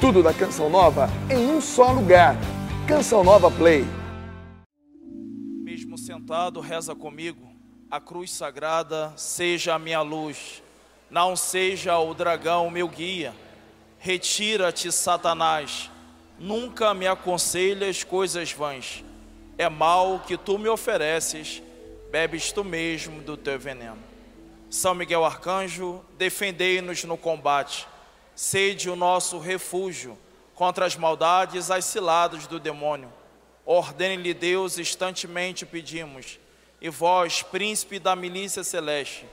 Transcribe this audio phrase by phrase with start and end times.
[0.00, 2.34] Tudo da Canção Nova em um só lugar.
[2.88, 3.84] Canção Nova Play.
[5.62, 7.52] Mesmo sentado, reza comigo.
[7.90, 10.62] A cruz sagrada seja a minha luz,
[11.10, 13.34] não seja o dragão meu guia.
[13.98, 15.90] Retira-te, Satanás.
[16.38, 19.04] Nunca me aconselhas coisas vãs.
[19.58, 21.62] É mal que tu me ofereces,
[22.10, 23.98] bebes tu mesmo do teu veneno.
[24.70, 27.86] São Miguel Arcanjo, defendei-nos no combate
[28.40, 30.16] sede o nosso refúgio
[30.54, 33.12] contra as maldades, as ciladas do demônio.
[33.66, 36.40] Ordene-lhe Deus, instantemente pedimos,
[36.80, 39.26] e vós, príncipe da milícia celeste,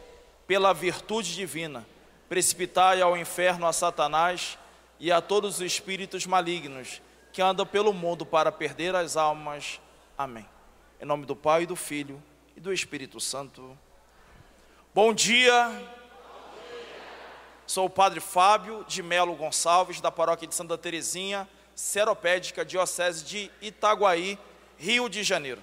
[0.46, 1.88] pela virtude divina,
[2.28, 4.58] precipitai ao inferno a Satanás
[5.00, 9.80] e a todos os espíritos malignos que andam pelo mundo para perder as almas.
[10.18, 10.46] Amém.
[11.00, 12.22] Em nome do Pai, do Filho
[12.58, 13.78] e do Espírito Santo.
[14.94, 15.97] Bom dia.
[17.68, 23.52] Sou o Padre Fábio de Melo Gonçalves, da paróquia de Santa Terezinha, Seropédica, Diocese de
[23.62, 24.40] Itaguaí,
[24.78, 25.62] Rio de Janeiro.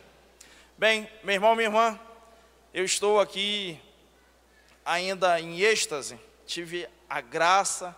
[0.76, 1.98] Bem, meu irmão, minha irmã,
[2.74, 3.80] eu estou aqui
[4.84, 6.20] ainda em êxtase.
[6.44, 7.96] Tive a graça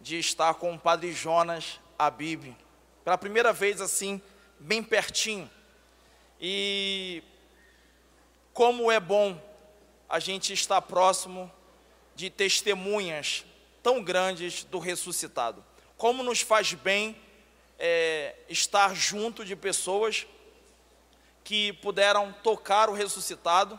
[0.00, 2.56] de estar com o Padre Jonas Abib,
[3.04, 4.22] pela primeira vez assim,
[4.60, 5.50] bem pertinho.
[6.40, 7.24] E
[8.54, 9.36] como é bom
[10.08, 11.50] a gente estar próximo
[12.18, 13.44] de testemunhas
[13.80, 15.64] tão grandes do ressuscitado.
[15.96, 17.16] Como nos faz bem
[17.78, 20.26] é, estar junto de pessoas
[21.44, 23.78] que puderam tocar o ressuscitado,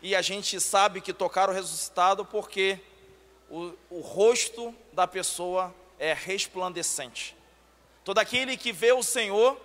[0.00, 2.80] e a gente sabe que tocar o ressuscitado porque
[3.50, 7.36] o, o rosto da pessoa é resplandecente.
[8.04, 9.60] Todo aquele que vê o Senhor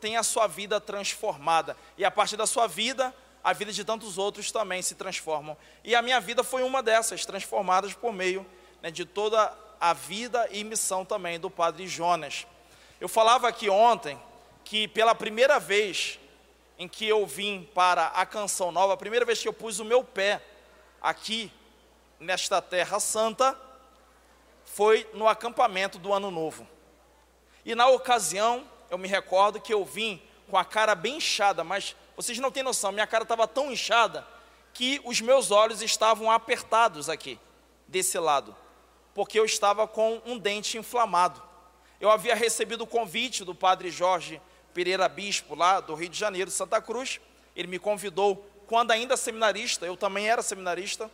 [0.00, 3.12] tem a sua vida transformada, e a partir da sua vida,
[3.44, 5.54] a vida de tantos outros também se transformam.
[5.84, 8.44] E a minha vida foi uma dessas, transformadas por meio
[8.80, 12.46] né, de toda a vida e missão também do padre Jonas.
[12.98, 14.18] Eu falava aqui ontem
[14.64, 16.18] que pela primeira vez
[16.78, 19.84] em que eu vim para a Canção Nova, a primeira vez que eu pus o
[19.84, 20.42] meu pé
[21.02, 21.52] aqui
[22.18, 23.54] nesta terra santa,
[24.64, 26.66] foi no acampamento do Ano Novo.
[27.62, 31.94] E na ocasião, eu me recordo que eu vim com a cara bem inchada, mas
[32.16, 34.26] vocês não têm noção, minha cara estava tão inchada
[34.72, 37.38] que os meus olhos estavam apertados aqui,
[37.88, 38.56] desse lado
[39.14, 41.40] porque eu estava com um dente inflamado.
[42.00, 44.42] Eu havia recebido o convite do padre Jorge
[44.74, 47.20] Pereira Bispo, lá do Rio de Janeiro, Santa Cruz.
[47.54, 51.08] Ele me convidou, quando ainda seminarista, eu também era seminarista,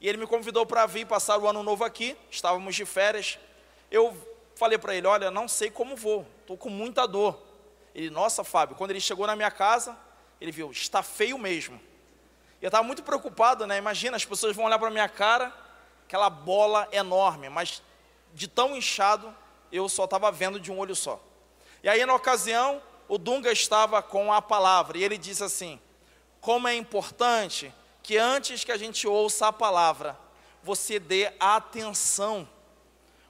[0.00, 3.38] e ele me convidou para vir passar o ano novo aqui, estávamos de férias.
[3.90, 4.16] Eu
[4.54, 7.42] falei para ele: Olha, não sei como vou, estou com muita dor.
[7.96, 9.96] Ele, nossa, Fábio, quando ele chegou na minha casa,
[10.38, 11.80] ele viu, está feio mesmo.
[12.60, 13.78] E eu estava muito preocupado, né?
[13.78, 15.50] Imagina, as pessoas vão olhar para a minha cara
[16.04, 17.82] aquela bola enorme, mas
[18.34, 19.34] de tão inchado
[19.72, 21.18] eu só estava vendo de um olho só.
[21.82, 25.80] E aí, na ocasião, o Dunga estava com a palavra e ele disse assim:
[26.38, 30.18] Como é importante que antes que a gente ouça a palavra,
[30.62, 32.46] você dê atenção,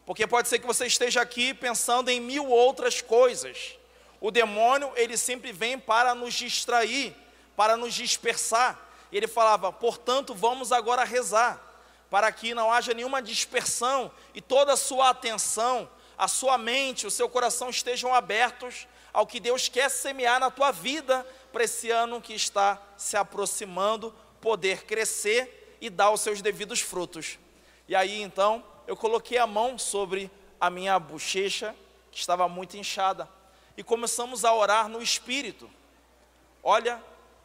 [0.04, 3.75] porque pode ser que você esteja aqui pensando em mil outras coisas.
[4.20, 7.14] O demônio, ele sempre vem para nos distrair,
[7.56, 8.78] para nos dispersar.
[9.12, 11.66] Ele falava: portanto, vamos agora rezar
[12.10, 17.10] para que não haja nenhuma dispersão e toda a sua atenção, a sua mente, o
[17.10, 22.20] seu coração estejam abertos ao que Deus quer semear na tua vida para esse ano
[22.20, 27.38] que está se aproximando, poder crescer e dar os seus devidos frutos.
[27.88, 31.74] E aí então eu coloquei a mão sobre a minha bochecha,
[32.10, 33.28] que estava muito inchada,
[33.76, 35.70] e começamos a orar no espírito.
[36.62, 37.02] Olha,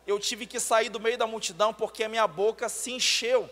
[0.07, 3.49] eu tive que sair do meio da multidão porque a minha boca se encheu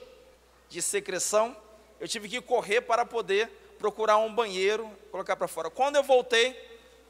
[0.69, 1.55] de secreção,
[1.99, 5.69] eu tive que correr para poder procurar um banheiro, colocar para fora.
[5.69, 6.57] Quando eu voltei,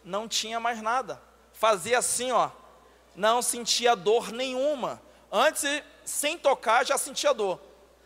[0.03, 1.21] não tinha mais nada.
[1.53, 2.49] Fazia assim, ó,
[3.15, 5.01] não sentia dor nenhuma.
[5.31, 7.59] Antes, sem tocar, já sentia dor.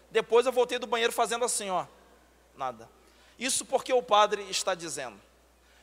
[0.09, 1.85] Depois eu voltei do banheiro fazendo assim, ó,
[2.55, 2.89] nada.
[3.37, 5.19] Isso porque o padre está dizendo.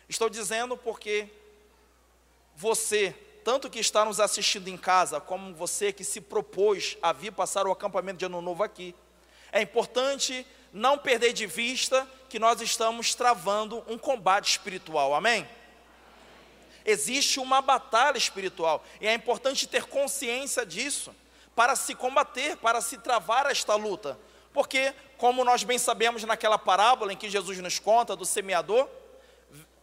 [0.09, 1.29] Estou dizendo porque
[2.61, 7.33] você, tanto que está nos assistindo em casa, como você que se propôs a vir
[7.33, 8.95] passar o acampamento de ano novo aqui,
[9.51, 15.49] é importante não perder de vista que nós estamos travando um combate espiritual, amém?
[16.85, 21.17] Existe uma batalha espiritual e é importante ter consciência disso
[21.56, 24.19] para se combater, para se travar esta luta.
[24.53, 28.87] Porque, como nós bem sabemos naquela parábola em que Jesus nos conta do semeador,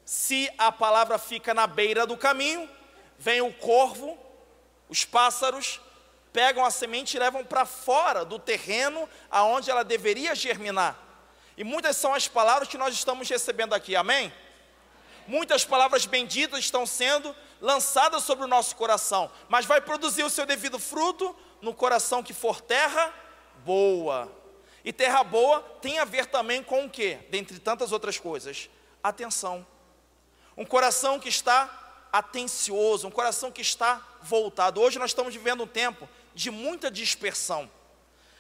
[0.08, 2.70] se a palavra fica na beira do caminho,
[3.20, 4.18] vem o corvo,
[4.88, 5.82] os pássaros
[6.32, 10.98] pegam a semente e levam para fora do terreno aonde ela deveria germinar.
[11.58, 14.34] E muitas são as palavras que nós estamos recebendo aqui, amém?
[15.28, 20.46] Muitas palavras benditas estão sendo lançadas sobre o nosso coração, mas vai produzir o seu
[20.46, 23.14] devido fruto no coração que for terra
[23.66, 24.32] boa.
[24.86, 27.16] E terra boa tem a ver também com o que?
[27.30, 28.70] Dentre tantas outras coisas,
[29.04, 29.68] atenção.
[30.58, 34.82] Um coração que está atencioso, um coração que está voltado.
[34.82, 37.70] Hoje nós estamos vivendo um tempo de muita dispersão.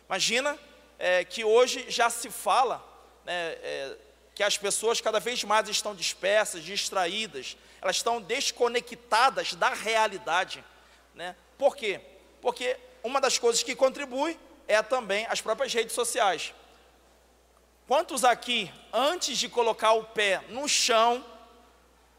[0.08, 0.58] Imagina
[0.98, 2.84] é, que hoje já se fala
[3.24, 3.98] né, é,
[4.34, 10.64] que as pessoas cada vez mais estão dispersas, distraídas, elas estão desconectadas da realidade.
[11.14, 11.36] Né?
[11.58, 12.02] Por quê?
[12.42, 16.54] Porque uma das coisas que contribui é também as próprias redes sociais.
[17.88, 21.24] Quantos aqui, antes de colocar o pé no chão,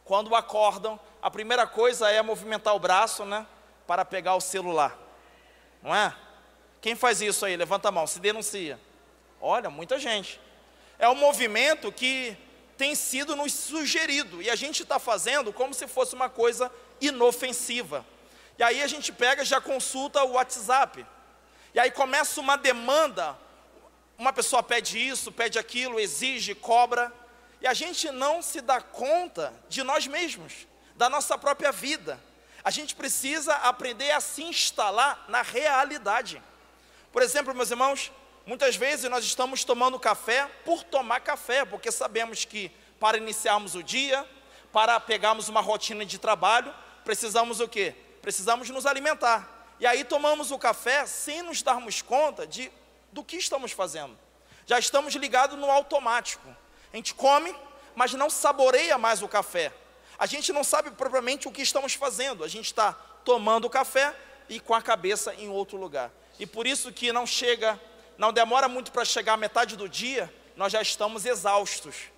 [0.08, 3.46] quando acordam, a primeira coisa é movimentar o braço, né?
[3.87, 4.99] Para pegar o celular.
[5.82, 6.16] Não é?
[6.81, 7.55] Quem faz isso aí?
[7.55, 8.81] Levanta a mão, se denuncia.
[9.38, 10.40] Olha, muita gente.
[10.99, 12.34] É um movimento que
[12.78, 16.72] tem sido nos sugerido e a gente está fazendo como se fosse uma coisa
[17.02, 18.02] inofensiva.
[18.58, 21.04] E aí a gente pega já consulta o WhatsApp.
[21.75, 23.37] E aí começa uma demanda.
[24.16, 27.12] Uma pessoa pede isso, pede aquilo, exige, cobra.
[27.60, 32.20] E a gente não se dá conta de nós mesmos da nossa própria vida.
[32.62, 36.43] A gente precisa aprender a se instalar na realidade.
[37.12, 38.12] Por exemplo, meus irmãos,
[38.46, 42.70] muitas vezes nós estamos tomando café por tomar café, porque sabemos que
[43.00, 44.28] para iniciarmos o dia,
[44.72, 47.94] para pegarmos uma rotina de trabalho, precisamos o quê?
[48.20, 49.49] Precisamos nos alimentar.
[49.81, 52.70] E aí tomamos o café sem nos darmos conta de
[53.12, 54.19] do que estamos fazendo.
[54.66, 56.46] Já estamos ligados no automático.
[56.93, 57.55] A gente come,
[57.94, 59.73] mas não saboreia mais o café
[60.19, 62.93] a gente não sabe propriamente o que estamos fazendo, a gente está
[63.25, 64.14] tomando café
[64.49, 66.11] e com a cabeça em outro lugar.
[66.40, 67.81] E por isso que não chega,
[68.17, 72.11] não demora muito para chegar à metade do dia, nós já estamos exaustos,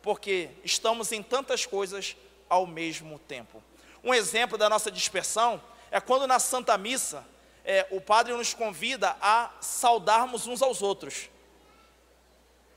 [0.00, 2.16] porque estamos em tantas coisas
[2.48, 3.62] ao mesmo tempo.
[4.02, 7.22] Um exemplo da nossa dispersão é quando na Santa Missa
[7.66, 11.28] é, o padre nos convida a saudarmos uns aos outros.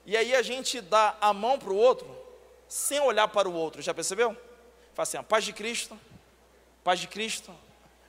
[0.09, 2.09] E aí a gente dá a mão para o outro
[2.67, 4.35] sem olhar para o outro, já percebeu?
[4.95, 5.95] Fala assim, a paz de Cristo,
[6.83, 7.53] paz de Cristo.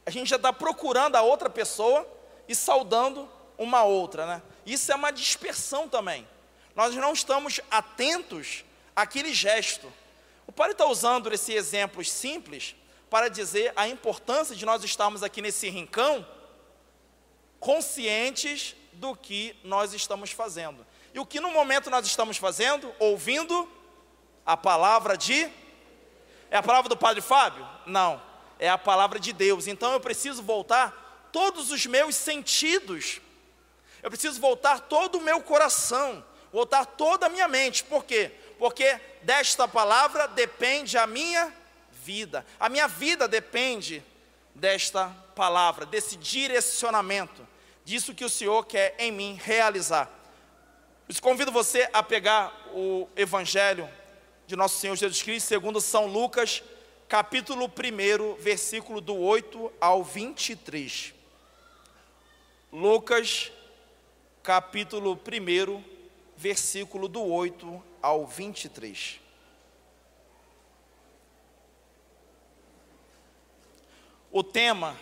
[0.06, 2.08] A gente já está procurando a outra pessoa
[2.48, 4.42] e saudando uma outra, né?
[4.64, 6.26] Isso é uma dispersão também.
[6.74, 8.64] Nós não estamos atentos
[8.96, 9.92] àquele gesto.
[10.46, 12.74] O Pai está usando esses exemplos simples
[13.10, 16.26] para dizer a importância de nós estarmos aqui nesse rincão
[17.58, 20.88] conscientes do que nós estamos fazendo.
[21.12, 22.92] E o que no momento nós estamos fazendo?
[22.98, 23.68] Ouvindo
[24.44, 25.50] a palavra de
[26.50, 27.66] é a palavra do Padre Fábio?
[27.86, 28.20] Não,
[28.58, 29.68] é a palavra de Deus.
[29.68, 33.20] Então eu preciso voltar todos os meus sentidos,
[34.02, 37.84] eu preciso voltar todo o meu coração, voltar toda a minha mente.
[37.84, 38.32] Por quê?
[38.58, 41.54] Porque desta palavra depende a minha
[41.92, 42.44] vida.
[42.58, 44.02] A minha vida depende
[44.54, 47.46] desta palavra, desse direcionamento,
[47.84, 50.19] disso que o Senhor quer em mim realizar.
[51.10, 53.90] Eu convido você a pegar o Evangelho
[54.46, 56.62] de nosso Senhor Jesus Cristo, segundo São Lucas,
[57.08, 61.12] capítulo 1, versículo do 8 ao 23.
[62.72, 63.50] Lucas,
[64.40, 65.82] capítulo 1,
[66.36, 69.18] versículo do 8 ao 23.
[74.30, 74.96] O tema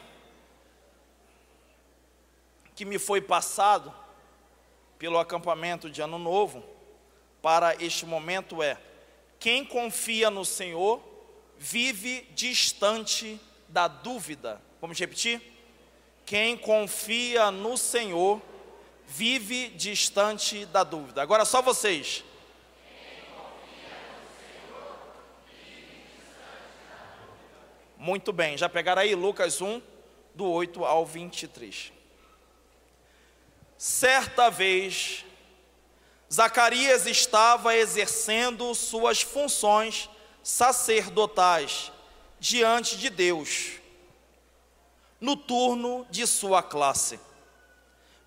[2.75, 4.08] que me foi passado
[4.99, 6.63] pelo acampamento de Ano Novo
[7.41, 8.77] para este momento é
[9.39, 11.01] quem confia no Senhor
[11.57, 14.61] vive distante da dúvida.
[14.81, 15.41] Vamos repetir?
[16.27, 18.43] Quem confia no Senhor
[19.07, 21.23] vive distante da dúvida.
[21.23, 22.25] Agora só vocês.
[27.97, 29.83] Muito bem, já pegaram aí Lucas 1,
[30.35, 31.98] do 8 ao 23.
[33.79, 35.25] Certa vez,
[36.31, 40.11] Zacarias estava exercendo suas funções
[40.43, 41.93] sacerdotais
[42.41, 43.75] diante de Deus,
[45.21, 47.21] no turno de sua classe.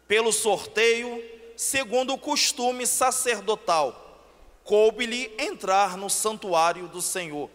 [0.07, 1.21] Pelo sorteio,
[1.57, 4.23] segundo o costume sacerdotal,
[4.63, 7.49] coube-lhe entrar no santuário do Senhor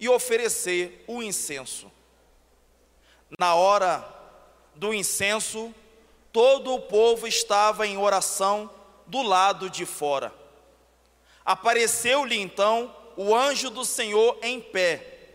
[0.00, 1.92] e oferecer o incenso.
[3.38, 4.02] Na hora
[4.74, 5.74] do incenso,
[6.34, 8.68] todo o povo estava em oração
[9.06, 10.34] do lado de fora.
[11.44, 15.28] Apareceu-lhe então o anjo do Senhor em pé,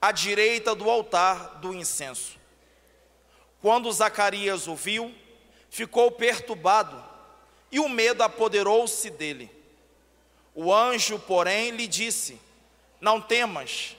[0.00, 2.38] à direita do altar do incenso.
[3.60, 5.14] Quando Zacarias o viu,
[5.68, 7.04] ficou perturbado
[7.70, 9.50] e o medo apoderou-se dele.
[10.54, 12.40] O anjo, porém, lhe disse:
[12.98, 13.94] Não temas,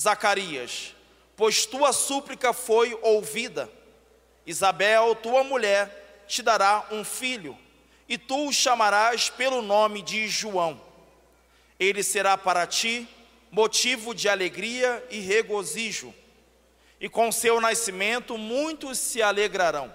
[0.00, 0.96] Zacarias,
[1.36, 3.70] pois tua súplica foi ouvida.
[4.46, 7.56] Isabel, tua mulher, te dará um filho,
[8.08, 10.80] e tu o chamarás pelo nome de João.
[11.78, 13.08] Ele será para ti
[13.50, 16.14] motivo de alegria e regozijo,
[17.00, 19.92] e com seu nascimento muitos se alegrarão.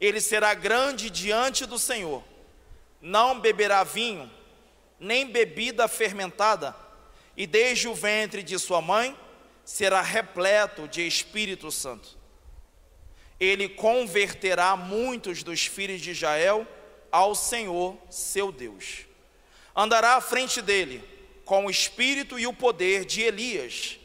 [0.00, 2.22] Ele será grande diante do Senhor,
[3.00, 4.30] não beberá vinho,
[4.98, 6.74] nem bebida fermentada,
[7.36, 9.16] e desde o ventre de sua mãe
[9.64, 12.23] será repleto de Espírito Santo.
[13.38, 16.66] Ele converterá muitos dos filhos de Israel
[17.10, 19.06] ao Senhor seu Deus.
[19.74, 21.02] Andará à frente dele
[21.44, 23.98] com o espírito e o poder de Elias,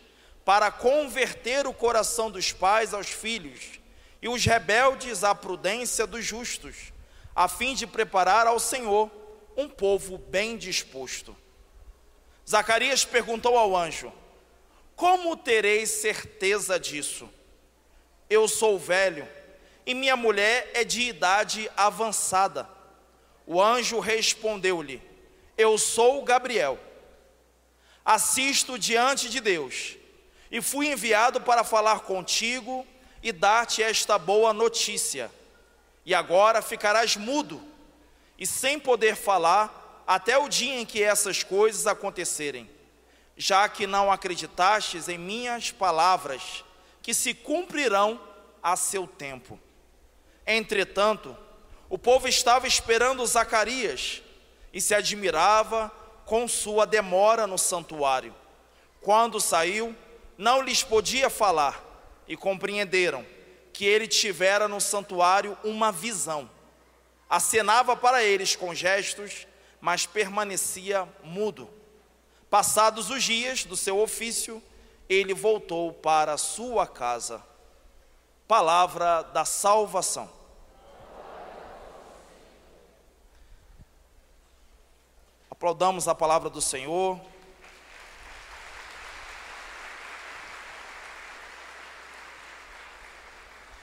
[0.44, 3.80] para converter o coração dos pais aos filhos
[4.22, 6.92] e os rebeldes à prudência dos justos,
[7.36, 9.10] a fim de preparar ao Senhor
[9.56, 11.36] um povo bem disposto.
[12.48, 14.12] Zacarias perguntou ao anjo:
[14.96, 17.30] Como terei certeza disso?
[18.30, 19.28] Eu sou velho
[19.86, 22.70] e minha mulher é de idade avançada.
[23.46, 25.02] O anjo respondeu-lhe:
[25.58, 26.78] Eu sou Gabriel.
[28.06, 29.98] Assisto diante de Deus
[30.52, 32.86] e fui enviado para falar contigo
[33.22, 35.32] e dar-te esta boa notícia.
[36.06, 37.62] E agora ficarás mudo
[38.38, 42.70] e sem poder falar até o dia em que essas coisas acontecerem,
[43.38, 46.64] já que não acreditastes em minhas palavras,
[47.02, 48.20] que se cumprirão
[48.62, 49.60] a seu tempo.
[50.46, 51.36] Entretanto,
[51.90, 54.22] o povo estava esperando Zacarias
[54.74, 55.92] e se admirava
[56.26, 58.36] com sua demora no santuário.
[59.02, 59.96] Quando saiu,
[60.38, 61.84] não lhes podia falar
[62.28, 63.26] e compreenderam
[63.74, 66.50] que ele tivera no santuário uma visão.
[67.30, 69.48] Acenava para eles com gestos
[69.82, 71.70] mas permanecia mudo.
[72.50, 74.62] Passados os dias do seu ofício,
[75.10, 77.44] ele voltou para sua casa.
[78.48, 80.30] Palavra da salvação.
[85.50, 87.20] Aplaudamos a palavra do Senhor.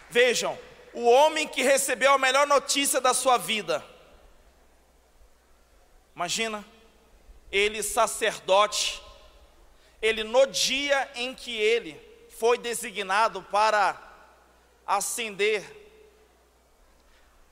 [0.09, 0.57] Vejam,
[0.95, 3.85] o homem que recebeu a melhor notícia da sua vida
[6.17, 6.65] Imagina,
[7.53, 9.03] ele sacerdote,
[10.01, 12.01] ele no dia em que ele
[12.39, 14.01] foi designado para
[14.87, 15.65] acender,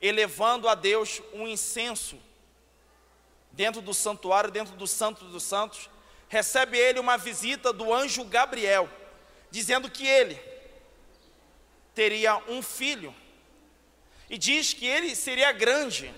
[0.01, 2.19] elevando a Deus um incenso
[3.51, 5.89] dentro do santuário, dentro do Santo dos Santos,
[6.27, 8.89] recebe ele uma visita do anjo Gabriel,
[9.49, 10.39] dizendo que ele
[11.93, 13.15] teria um filho,
[14.29, 16.13] e diz que ele seria grande,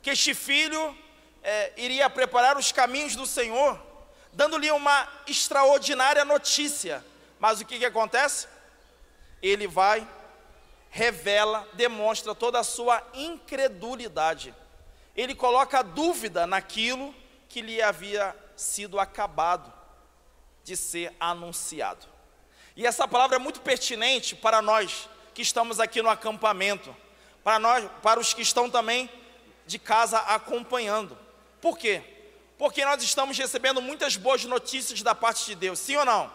[0.00, 0.96] que este filho
[1.42, 3.87] é, iria preparar os caminhos do Senhor,
[4.32, 7.04] dando-lhe uma extraordinária notícia.
[7.38, 8.46] Mas o que, que acontece?
[9.42, 10.06] Ele vai,
[10.90, 14.54] revela, demonstra toda a sua incredulidade.
[15.16, 17.14] Ele coloca dúvida naquilo
[17.48, 19.72] que lhe havia sido acabado
[20.64, 22.06] de ser anunciado.
[22.76, 26.94] E essa palavra é muito pertinente para nós que estamos aqui no acampamento,
[27.42, 29.10] para nós, para os que estão também
[29.66, 31.16] de casa acompanhando.
[31.60, 32.02] Por quê?
[32.58, 36.30] Porque nós estamos recebendo muitas boas notícias da parte de Deus, sim ou não?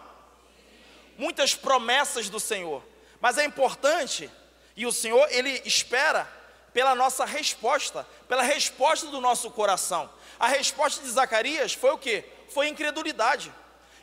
[1.18, 2.82] Muitas promessas do Senhor.
[3.20, 4.30] Mas é importante,
[4.74, 6.26] e o Senhor, Ele espera
[6.72, 10.10] pela nossa resposta, pela resposta do nosso coração.
[10.40, 12.24] A resposta de Zacarias foi o quê?
[12.48, 13.52] Foi incredulidade.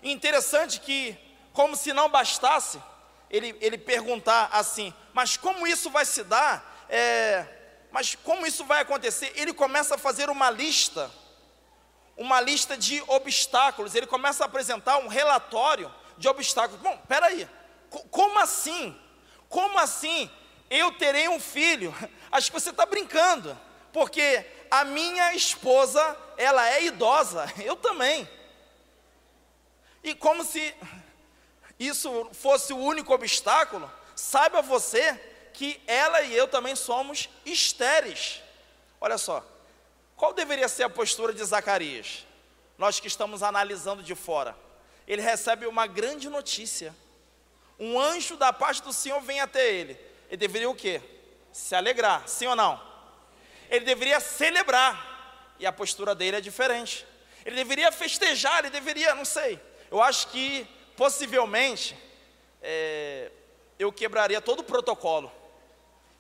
[0.03, 1.17] Interessante que,
[1.51, 2.81] como se não bastasse,
[3.29, 6.85] ele, ele perguntar assim, mas como isso vai se dar?
[6.87, 7.45] É,
[7.91, 9.33] mas como isso vai acontecer?
[9.35, 11.11] Ele começa a fazer uma lista,
[12.21, 13.95] uma lista de obstáculos.
[13.95, 16.79] Ele começa a apresentar um relatório de obstáculos.
[16.79, 17.49] Bom, peraí,
[18.11, 18.97] como assim?
[19.49, 20.29] Como assim
[20.69, 21.93] eu terei um filho?
[22.31, 23.59] Acho que você está brincando,
[23.91, 28.29] porque a minha esposa, ela é idosa, eu também.
[30.03, 30.73] E como se
[31.79, 35.19] isso fosse o único obstáculo, saiba você
[35.53, 38.41] que ela e eu também somos estéreis.
[38.99, 39.43] Olha só,
[40.21, 42.27] qual deveria ser a postura de Zacarias?
[42.77, 44.55] Nós que estamos analisando de fora.
[45.07, 46.95] Ele recebe uma grande notícia.
[47.79, 49.97] Um anjo da parte do Senhor vem até ele.
[50.29, 51.01] Ele deveria o quê?
[51.51, 52.79] Se alegrar, sim ou não?
[53.67, 55.55] Ele deveria celebrar.
[55.57, 57.03] E a postura dele é diferente.
[57.43, 59.59] Ele deveria festejar, ele deveria, não sei.
[59.89, 61.97] Eu acho que possivelmente
[62.61, 63.31] é,
[63.79, 65.31] eu quebraria todo o protocolo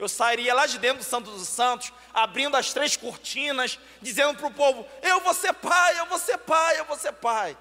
[0.01, 4.47] eu sairia lá de dentro do Santo dos Santos, abrindo as três cortinas, dizendo para
[4.47, 7.55] o povo: Eu vou ser pai, eu vou ser pai, eu vou ser pai.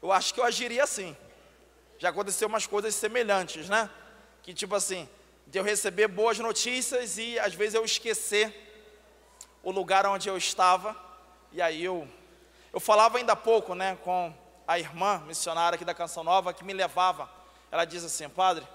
[0.00, 1.14] Eu acho que eu agiria assim.
[1.98, 3.90] Já aconteceu umas coisas semelhantes, né?
[4.42, 5.06] Que tipo assim,
[5.46, 8.54] de eu receber boas notícias e às vezes eu esquecer
[9.62, 10.96] o lugar onde eu estava.
[11.52, 12.08] E aí eu,
[12.72, 14.32] eu falava ainda há pouco, né, com
[14.66, 17.30] a irmã missionária aqui da Canção Nova que me levava.
[17.70, 18.66] Ela diz assim, padre,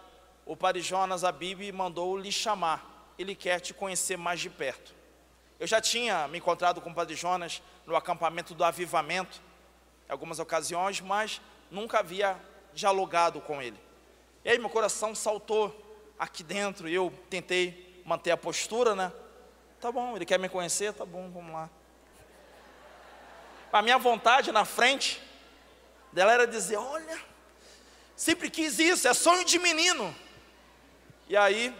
[0.45, 4.93] o padre Jonas Abib mandou lhe chamar ele quer te conhecer mais de perto.
[5.59, 9.41] Eu já tinha me encontrado com o Padre Jonas no acampamento do Avivamento,
[10.09, 11.39] em algumas ocasiões, mas
[11.69, 12.39] nunca havia
[12.73, 13.79] dialogado com ele.
[14.43, 15.75] E aí meu coração saltou
[16.17, 19.11] aqui dentro e eu tentei manter a postura, né?
[19.79, 21.69] Tá bom, ele quer me conhecer, tá bom, vamos lá.
[23.71, 25.21] A minha vontade na frente
[26.11, 27.19] dela era dizer: Olha,
[28.15, 30.13] sempre quis isso, é sonho de menino.
[31.29, 31.73] E aí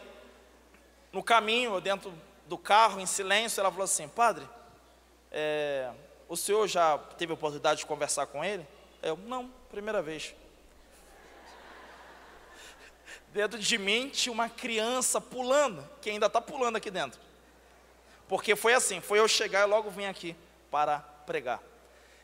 [1.12, 2.13] no caminho, dentro
[2.46, 4.48] do carro, em silêncio, ela falou assim: Padre,
[5.32, 5.91] é,
[6.27, 8.65] o senhor já teve a oportunidade de conversar com ele?
[9.01, 10.34] Eu, não, primeira vez.
[13.34, 17.20] Dentro de mim tinha uma criança pulando, que ainda está pulando aqui dentro.
[18.27, 20.36] Porque foi assim: foi eu chegar e logo vim aqui
[20.70, 21.62] para pregar.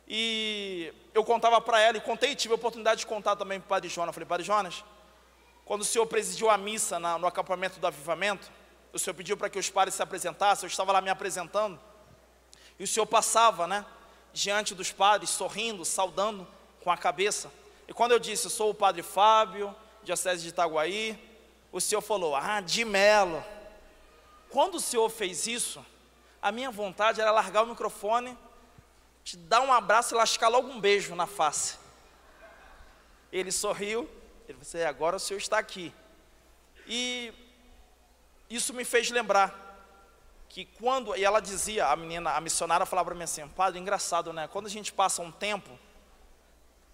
[0.07, 3.69] E eu contava para ela, e contei, tive a oportunidade de contar também para o
[3.69, 4.15] Padre Jonas.
[4.15, 4.85] Falei, Padre Jonas,
[5.65, 8.49] quando o senhor presidiu a missa na, no acampamento do avivamento,
[8.97, 11.79] o Senhor pediu para que os padres se apresentassem, eu estava lá me apresentando,
[12.77, 13.85] e o Senhor passava, né,
[14.33, 16.47] diante dos padres, sorrindo, saudando
[16.83, 17.51] com a cabeça.
[17.87, 21.17] E quando eu disse, sou o padre Fábio, diocese de Itaguaí,
[21.71, 23.43] o Senhor falou, ah, de Melo.
[24.49, 25.83] Quando o Senhor fez isso,
[26.41, 28.37] a minha vontade era largar o microfone,
[29.23, 31.77] te dar um abraço e lascar logo um beijo na face.
[33.31, 34.09] Ele sorriu,
[34.47, 35.93] ele disse, agora o Senhor está aqui.
[36.85, 37.33] E
[38.49, 39.65] isso me fez lembrar
[40.49, 44.31] que quando, e ela dizia, a menina, a missionária falava para mim assim, padre, engraçado,
[44.31, 44.47] né?
[44.47, 45.77] Quando a gente passa um tempo,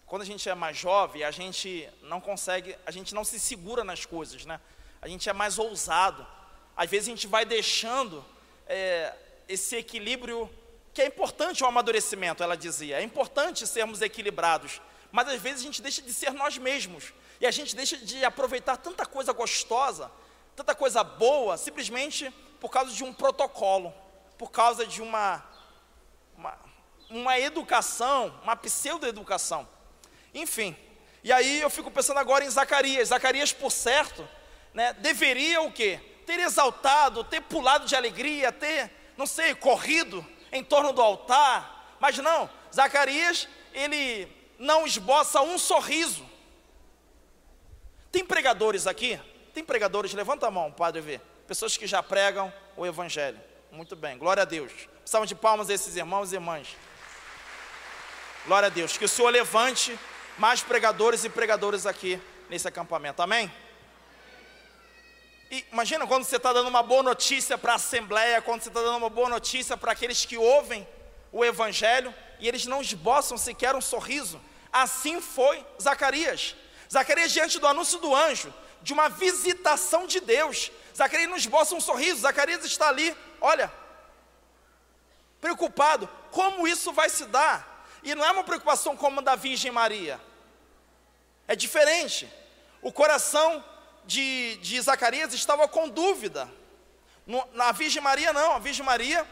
[0.05, 3.83] quando a gente é mais jovem, a gente não consegue, a gente não se segura
[3.83, 4.59] nas coisas, né?
[5.01, 6.25] A gente é mais ousado.
[6.75, 8.23] Às vezes a gente vai deixando
[8.67, 9.13] é,
[9.47, 10.49] esse equilíbrio,
[10.93, 15.63] que é importante o amadurecimento, ela dizia, é importante sermos equilibrados, mas às vezes a
[15.63, 20.11] gente deixa de ser nós mesmos, e a gente deixa de aproveitar tanta coisa gostosa,
[20.55, 23.93] tanta coisa boa, simplesmente por causa de um protocolo,
[24.37, 25.43] por causa de uma,
[26.37, 26.57] uma,
[27.09, 29.67] uma educação, uma pseudo-educação.
[30.33, 30.75] Enfim,
[31.23, 33.09] e aí eu fico pensando agora em Zacarias.
[33.09, 34.27] Zacarias, por certo,
[34.73, 35.99] né, deveria o quê?
[36.25, 41.97] Ter exaltado, ter pulado de alegria, ter, não sei, corrido em torno do altar.
[41.99, 46.25] Mas não, Zacarias, ele não esboça um sorriso.
[48.11, 49.19] Tem pregadores aqui
[49.53, 50.13] tem pregadores?
[50.13, 51.21] Levanta a mão, Padre ver.
[51.47, 53.39] Pessoas que já pregam o Evangelho.
[53.71, 54.71] Muito bem, glória a Deus.
[54.99, 56.75] Precisamos de palmas a esses irmãos e irmãs.
[58.45, 58.97] Glória a Deus.
[58.97, 59.97] Que o Senhor levante
[60.37, 63.21] mais pregadores e pregadoras aqui nesse acampamento.
[63.21, 63.51] Amém?
[65.51, 68.81] E imagina quando você está dando uma boa notícia para a Assembleia, quando você está
[68.81, 70.87] dando uma boa notícia para aqueles que ouvem
[71.31, 74.41] o Evangelho e eles não esboçam sequer um sorriso.
[74.71, 76.55] Assim foi Zacarias.
[76.91, 78.51] Zacarias, diante do anúncio do anjo,
[78.83, 80.71] de uma visitação de Deus.
[80.95, 83.71] Zacarias nos esboça um sorriso, Zacarias está ali, olha,
[85.41, 87.87] preocupado, como isso vai se dar?
[88.03, 90.19] E não é uma preocupação como a da Virgem Maria,
[91.47, 92.31] é diferente.
[92.81, 93.63] O coração
[94.05, 96.49] de, de Zacarias estava com dúvida.
[97.25, 99.25] No, na Virgem Maria, não, a Virgem Maria,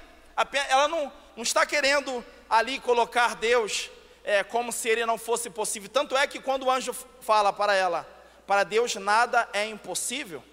[0.69, 3.89] ela não, não está querendo ali colocar Deus
[4.23, 5.89] é, como se ele não fosse possível.
[5.89, 8.07] Tanto é que quando o anjo fala para ela,
[8.45, 10.43] para Deus nada é impossível.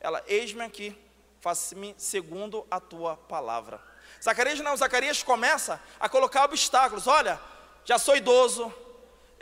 [0.00, 0.96] Ela, eis-me aqui,
[1.40, 3.80] faça-me segundo a tua palavra.
[4.22, 7.06] Zacarias não, Zacarias começa a colocar obstáculos.
[7.06, 7.40] Olha,
[7.84, 8.72] já sou idoso,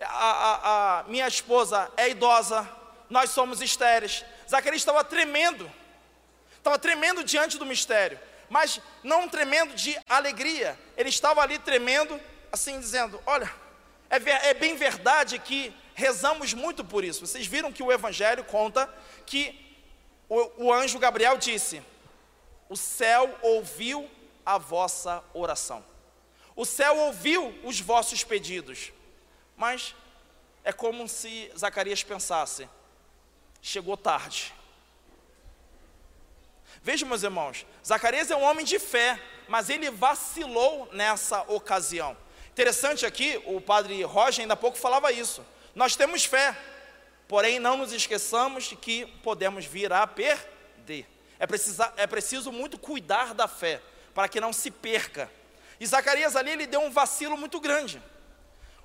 [0.00, 2.68] a, a, a minha esposa é idosa,
[3.10, 4.24] nós somos estéreis.
[4.48, 5.70] Zacarias estava tremendo,
[6.56, 12.20] estava tremendo diante do mistério, mas não tremendo de alegria, ele estava ali tremendo,
[12.52, 13.52] assim dizendo: Olha,
[14.08, 17.26] é, é bem verdade que rezamos muito por isso.
[17.26, 18.88] Vocês viram que o Evangelho conta
[19.26, 19.42] que
[20.28, 21.82] o, o anjo Gabriel disse:
[22.68, 24.08] O céu ouviu
[24.46, 25.84] a vossa oração.
[26.54, 28.92] O céu ouviu os vossos pedidos.
[29.56, 29.92] Mas
[30.62, 32.68] é como se Zacarias pensasse:
[33.60, 34.54] chegou tarde.
[36.80, 42.16] Vejam, meus irmãos, Zacarias é um homem de fé, mas ele vacilou nessa ocasião.
[42.52, 45.44] Interessante aqui, o padre Roger ainda há pouco falava isso.
[45.78, 46.58] Nós temos fé,
[47.28, 51.06] porém não nos esqueçamos de que podemos vir a perder.
[51.38, 53.80] É, precisa, é preciso muito cuidar da fé,
[54.12, 55.30] para que não se perca.
[55.78, 58.02] E Zacarias ali, ele deu um vacilo muito grande.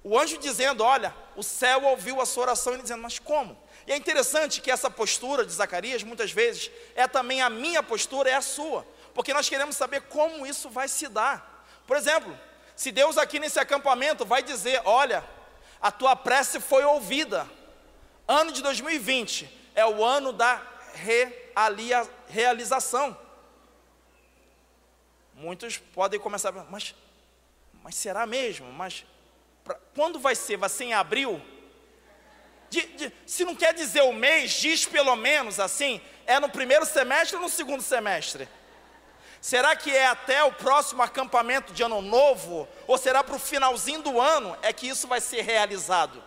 [0.03, 3.59] O anjo dizendo: Olha, o céu ouviu a sua oração, ele dizendo: Mas como?
[3.87, 8.29] E é interessante que essa postura de Zacarias, muitas vezes, é também a minha postura,
[8.29, 11.65] é a sua, porque nós queremos saber como isso vai se dar.
[11.87, 12.39] Por exemplo,
[12.75, 15.27] se Deus aqui nesse acampamento vai dizer: Olha,
[15.83, 17.45] a tua prece foi ouvida,
[18.25, 20.65] ano de 2020 é o ano da
[22.29, 23.17] realização.
[25.33, 26.95] Muitos podem começar mas,
[27.83, 28.71] mas será mesmo?
[28.71, 29.05] Mas
[29.61, 30.55] pra, quando vai ser?
[30.55, 31.41] Vai ser em abril?
[32.69, 36.85] De, de, se não quer dizer o mês, diz pelo menos assim, é no primeiro
[36.85, 38.47] semestre ou no segundo semestre?
[39.43, 42.65] Será que é até o próximo acampamento de ano novo?
[42.87, 46.23] Ou será para o finalzinho do ano é que isso vai ser realizado?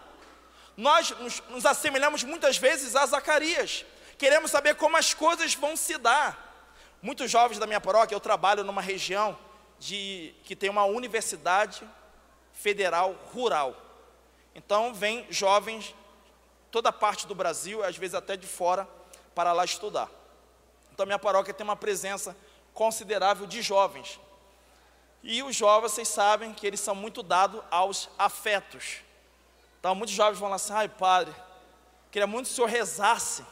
[0.77, 3.87] Nós nos, nos assemelhamos muitas vezes a Zacarias,
[4.19, 6.69] queremos saber como as coisas vão se dar.
[7.01, 9.39] Muitos jovens da minha paróquia, eu trabalho numa região
[9.79, 11.89] de, que tem uma universidade
[12.53, 13.75] federal rural.
[14.55, 15.95] Então, vem jovens,
[16.71, 18.87] toda parte do Brasil, às vezes até de fora,
[19.35, 20.11] para lá estudar.
[20.93, 22.37] Então, minha paróquia tem uma presença
[22.77, 24.21] considerável de jovens.
[25.23, 28.99] E os jovens, vocês sabem que eles são muito dados aos afetos.
[29.81, 31.35] Então, muitos jovens vão lá assim: ai, padre,
[32.13, 33.45] queria muito que o senhor rezasse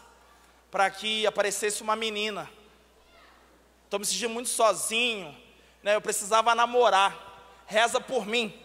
[0.70, 2.48] para que aparecesse uma menina.
[3.84, 5.36] Estou me sentindo muito sozinho,
[5.82, 5.96] né?
[5.96, 8.60] eu precisava namorar, reza por mim.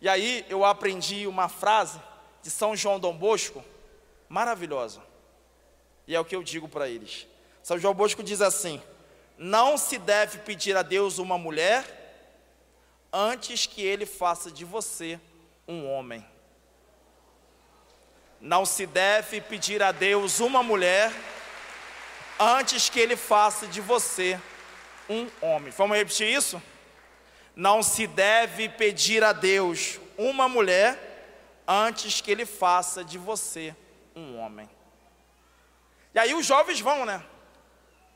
[0.00, 2.00] E aí eu aprendi uma frase
[2.42, 3.64] de São João Dom Bosco,
[4.28, 5.02] maravilhosa.
[6.06, 7.26] E é o que eu digo para eles.
[7.66, 8.80] São João Bosco diz assim:
[9.36, 11.84] Não se deve pedir a Deus uma mulher
[13.12, 15.18] antes que ele faça de você
[15.66, 16.24] um homem.
[18.40, 21.12] Não se deve pedir a Deus uma mulher
[22.38, 24.40] antes que ele faça de você
[25.08, 25.72] um homem.
[25.72, 26.62] Vamos repetir isso?
[27.56, 30.96] Não se deve pedir a Deus uma mulher
[31.66, 33.74] antes que ele faça de você
[34.14, 34.70] um homem.
[36.14, 37.24] E aí os jovens vão, né?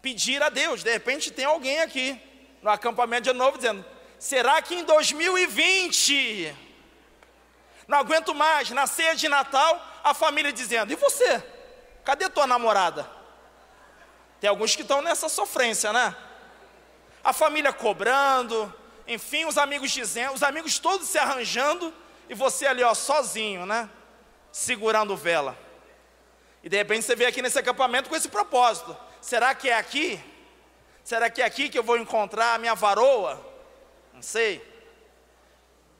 [0.02, 0.82] Pedir a Deus.
[0.82, 2.20] De repente tem alguém aqui
[2.62, 3.84] no acampamento de novo dizendo:
[4.18, 6.56] será que em 2020
[7.86, 11.42] não aguento mais, na ceia de Natal, a família dizendo: e você?
[12.04, 13.08] Cadê tua namorada?
[14.40, 16.16] Tem alguns que estão nessa sofrência, né?
[17.22, 18.72] A família cobrando,
[19.06, 21.92] enfim, os amigos dizendo, os amigos todos se arranjando
[22.28, 23.90] e você ali, ó, sozinho, né?
[24.52, 25.58] Segurando vela.
[26.62, 30.20] E de repente você vem aqui nesse acampamento com esse propósito: será que é aqui?
[31.04, 33.40] Será que é aqui que eu vou encontrar a minha varoa?
[34.12, 34.66] Não sei.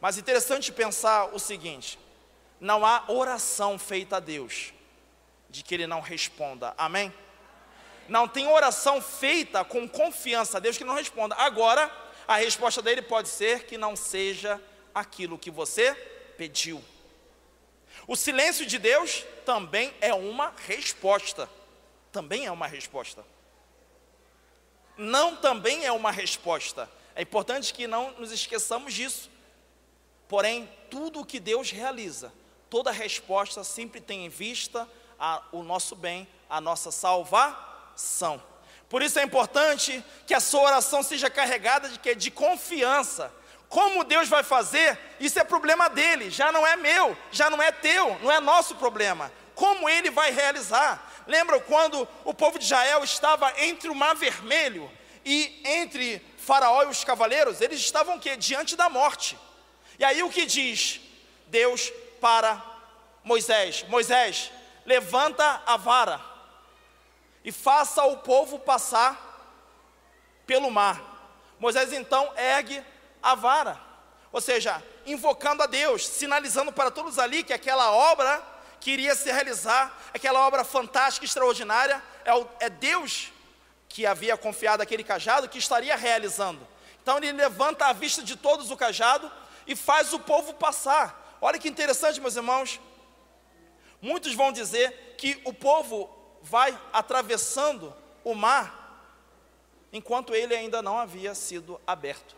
[0.01, 1.99] Mas interessante pensar o seguinte:
[2.61, 4.73] não há oração feita a Deus
[5.49, 6.75] de que Ele não responda.
[6.79, 7.13] Amém?
[8.11, 11.37] não tem oração feita com confiança a Deus que não responda.
[11.37, 11.89] Agora,
[12.27, 14.61] a resposta dele pode ser que não seja
[14.93, 15.95] aquilo que você
[16.37, 16.85] pediu.
[18.09, 21.49] O silêncio de Deus também é uma resposta.
[22.13, 23.25] Também é uma resposta.
[24.97, 26.91] Não também é uma resposta.
[27.15, 29.31] É importante que não nos esqueçamos disso.
[30.29, 32.33] Porém, tudo o que Deus realiza,
[32.69, 38.43] toda resposta sempre tem em vista a, o nosso bem, a nossa salvação.
[38.89, 43.33] Por isso é importante que a sua oração seja carregada de que de confiança.
[43.69, 47.71] Como Deus vai fazer, isso é problema dele, já não é meu, já não é
[47.71, 49.33] teu, não é nosso problema.
[49.55, 51.10] Como ele vai realizar?
[51.31, 54.91] Lembra quando o povo de Israel estava entre o mar vermelho
[55.25, 59.39] e entre Faraó e os cavaleiros, eles estavam que diante da morte.
[59.97, 61.01] E aí o que diz
[61.47, 62.61] Deus para
[63.23, 63.85] Moisés?
[63.87, 64.51] Moisés,
[64.85, 66.21] levanta a vara
[67.45, 69.15] e faça o povo passar
[70.49, 71.01] pelo mar.
[71.61, 72.83] Moisés então ergue
[73.23, 73.81] a vara,
[74.33, 78.50] ou seja, invocando a Deus, sinalizando para todos ali que aquela obra
[78.81, 83.31] que iria se realizar, aquela obra fantástica, extraordinária, é, é Deus
[83.89, 86.67] que havia confiado aquele cajado que estaria realizando.
[87.03, 89.31] Então ele levanta a vista de todos o cajado
[89.67, 91.39] e faz o povo passar.
[91.41, 92.81] Olha que interessante, meus irmãos.
[94.01, 96.09] Muitos vão dizer que o povo
[96.43, 98.81] vai atravessando o mar
[99.93, 102.37] enquanto ele ainda não havia sido aberto.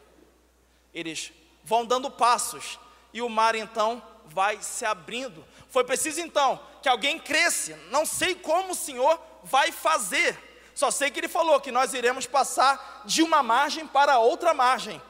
[0.93, 2.79] Eles vão dando passos
[3.13, 5.45] e o mar então vai se abrindo.
[5.73, 7.75] Foi preciso então que alguém cresce.
[7.91, 10.39] Não sei como o Senhor vai fazer.
[10.75, 15.01] Só sei que ele falou que nós iremos passar de uma margem para outra margem.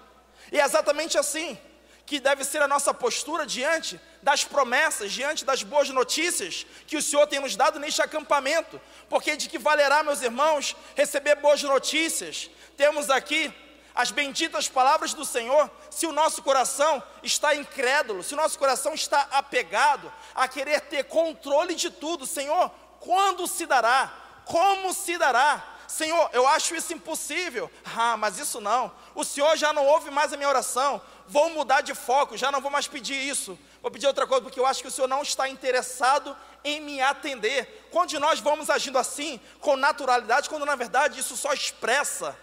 [0.53, 1.59] E é exatamente assim
[2.07, 7.03] que deve ser a nossa postura diante das promessas, diante das boas notícias que o
[7.03, 12.51] Senhor tem nos dado neste acampamento, porque de que valerá, meus irmãos, receber boas notícias?
[12.77, 13.53] Temos aqui
[13.95, 18.95] as benditas palavras do Senhor, se o nosso coração está incrédulo, se o nosso coração
[18.95, 24.13] está apegado a querer ter controle de tudo, Senhor, quando se dará?
[24.45, 25.73] Como se dará?
[25.87, 27.71] Senhor, eu acho isso impossível.
[27.85, 28.91] Ah, mas isso não.
[29.15, 31.03] O Senhor já não ouve mais a minha oração.
[31.29, 33.59] Vou mudar de foco, já não vou mais pedir isso.
[33.83, 37.03] Vou pedir outra coisa, porque eu acho que o Senhor não está interessado em me
[37.03, 37.89] atender.
[37.91, 42.35] Quando nós vamos agindo assim, com naturalidade, quando na verdade isso só expressa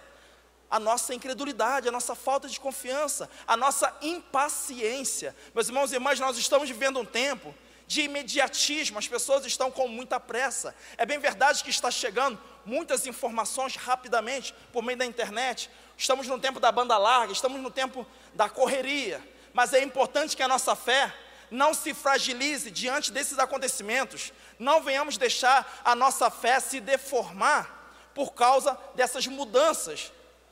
[0.70, 5.36] a nossa incredulidade, a nossa falta de confiança, a nossa impaciência.
[5.54, 7.56] Meus irmãos e irmãs, nós estamos vivendo um tempo
[7.88, 10.76] de imediatismo, as pessoas estão com muita pressa.
[10.96, 15.72] É bem verdade que está chegando muitas informações rapidamente por meio da internet.
[15.98, 18.06] Estamos no tempo da banda larga, estamos no tempo
[18.36, 21.12] da correria, mas é importante que a nossa fé
[21.50, 28.34] não se fragilize diante desses acontecimentos, não venhamos deixar a nossa fé se deformar por
[28.34, 30.12] causa dessas mudanças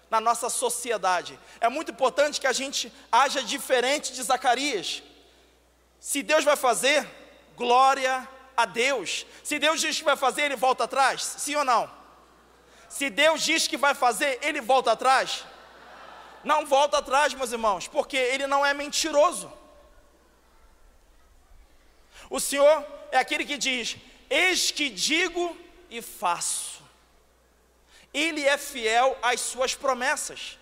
[0.10, 1.39] na nossa sociedade.
[1.60, 5.04] É muito importante que a gente haja diferente de Zacarias.
[6.00, 7.08] Se Deus vai fazer,
[7.56, 9.26] glória a Deus.
[9.43, 11.22] Se Deus diz que vai fazer, ele volta atrás?
[11.22, 11.91] Sim ou não?
[12.89, 15.43] Se Deus diz que vai fazer, ele volta atrás?
[16.43, 19.52] Não volta atrás, meus irmãos, porque ele não é mentiroso.
[22.30, 23.98] O Senhor é aquele que diz:
[24.30, 25.58] Eis que digo
[25.89, 26.77] e faço.
[28.13, 30.58] Ele é fiel às suas promessas.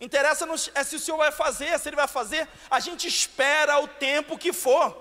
[0.00, 3.86] Interessa-nos é se o Senhor vai fazer, se Ele vai fazer, a gente espera o
[3.86, 4.96] tempo que for.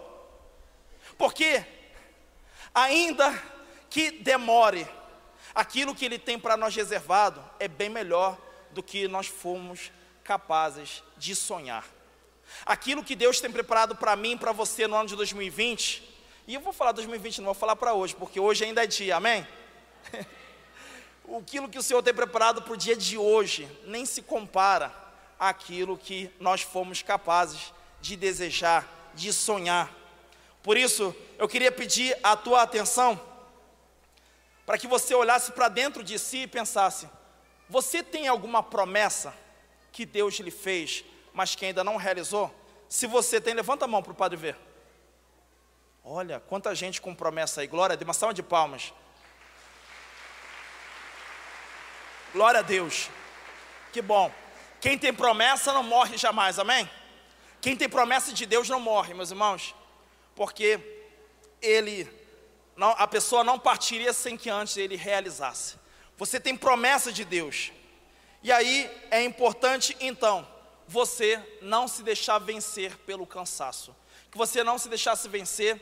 [1.18, 1.66] Porque,
[2.74, 3.42] ainda
[3.90, 4.88] que demore,
[5.56, 8.38] aquilo que Ele tem para nós reservado é bem melhor
[8.72, 9.92] do que nós fomos
[10.24, 11.86] capazes de sonhar.
[12.66, 16.12] Aquilo que Deus tem preparado para mim, para você no ano de 2020,
[16.48, 19.16] e eu vou falar 2020, não vou falar para hoje, porque hoje ainda é dia,
[19.16, 19.48] amém?
[21.38, 24.94] Aquilo que o Senhor tem preparado para o dia de hoje nem se compara
[25.40, 29.94] àquilo que nós fomos capazes de desejar, de sonhar.
[30.62, 33.20] Por isso, eu queria pedir a tua atenção
[34.66, 37.10] para que você olhasse para dentro de si e pensasse:
[37.68, 39.34] você tem alguma promessa
[39.92, 42.54] que Deus lhe fez, mas que ainda não realizou?
[42.88, 44.58] Se você tem, levanta a mão para o Padre ver.
[46.04, 47.68] Olha, quanta gente com promessa aí.
[47.68, 48.94] Glória, dê uma salva de palmas.
[52.34, 53.10] Glória a Deus.
[53.92, 54.32] Que bom.
[54.80, 56.90] Quem tem promessa não morre jamais, amém?
[57.60, 59.76] Quem tem promessa de Deus não morre, meus irmãos,
[60.34, 60.80] porque
[61.62, 62.10] ele,
[62.76, 65.76] não, a pessoa não partiria sem que antes ele realizasse.
[66.18, 67.74] Você tem promessa de Deus.
[68.42, 70.48] E aí é importante então
[70.88, 73.94] você não se deixar vencer pelo cansaço,
[74.32, 75.80] que você não se deixasse vencer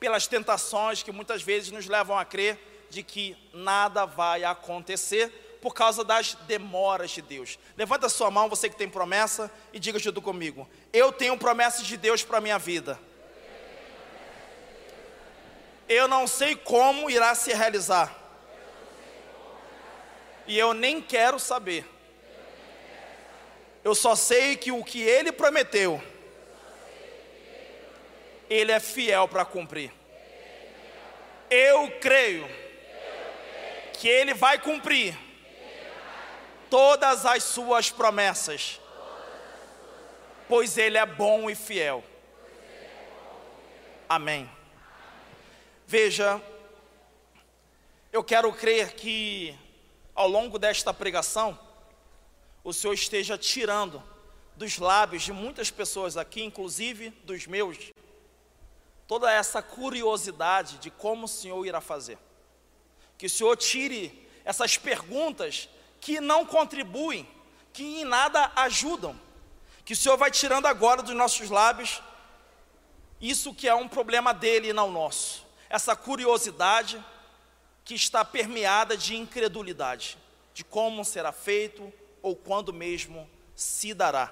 [0.00, 2.58] pelas tentações que muitas vezes nos levam a crer
[2.90, 7.58] de que nada vai acontecer por causa das demoras de Deus.
[7.74, 11.96] Levanta sua mão, você que tem promessa, e diga junto comigo: Eu tenho promessa de
[11.96, 13.00] Deus para a minha vida.
[15.88, 18.14] Eu não sei como irá se realizar
[20.46, 21.86] e eu nem quero saber.
[23.82, 26.02] Eu só sei que o que ele prometeu,
[28.50, 29.90] ele é fiel para cumprir.
[31.48, 32.46] Eu creio
[33.94, 35.23] que ele vai cumprir
[36.70, 38.80] todas as suas promessas,
[40.48, 42.04] pois ele é bom e fiel.
[44.08, 44.50] Amém.
[45.86, 46.40] Veja,
[48.12, 49.58] eu quero crer que
[50.14, 51.58] ao longo desta pregação,
[52.62, 54.02] o Senhor esteja tirando
[54.56, 57.92] dos lábios de muitas pessoas aqui, inclusive dos meus,
[59.06, 62.18] toda essa curiosidade de como o Senhor irá fazer.
[63.18, 65.68] Que o Senhor tire essas perguntas
[66.04, 67.26] que não contribuem,
[67.72, 69.18] que em nada ajudam.
[69.86, 72.02] Que o Senhor vai tirando agora dos nossos lábios
[73.18, 75.46] isso que é um problema dele e não nosso.
[75.66, 77.02] Essa curiosidade,
[77.86, 80.18] que está permeada de incredulidade,
[80.52, 81.90] de como será feito
[82.20, 84.30] ou quando mesmo se dará.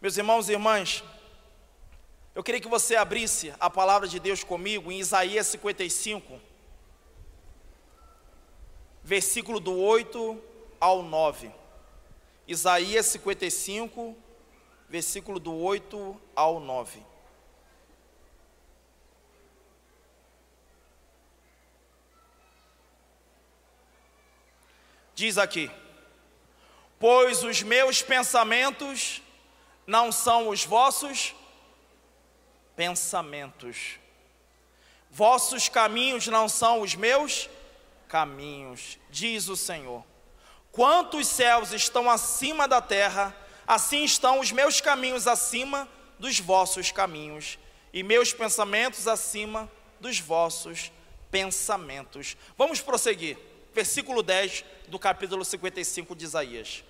[0.00, 1.02] Meus irmãos e irmãs,
[2.36, 6.40] eu queria que você abrisse a palavra de Deus comigo em Isaías 55,
[9.06, 10.42] versículo do 8
[10.80, 11.52] ao 9.
[12.48, 14.16] Isaías 55,
[14.88, 17.00] versículo do 8 ao 9.
[25.14, 25.70] Diz aqui:
[26.98, 29.22] Pois os meus pensamentos
[29.86, 31.32] não são os vossos
[32.74, 34.00] pensamentos.
[35.12, 37.48] Vossos caminhos não são os meus
[38.08, 40.04] caminhos, diz o Senhor.
[40.72, 43.34] Quanto os céus estão acima da terra,
[43.66, 45.88] assim estão os meus caminhos acima
[46.18, 47.58] dos vossos caminhos,
[47.92, 50.92] e meus pensamentos acima dos vossos
[51.30, 52.36] pensamentos.
[52.56, 53.38] Vamos prosseguir.
[53.74, 56.84] Versículo 10 do capítulo 55 de Isaías.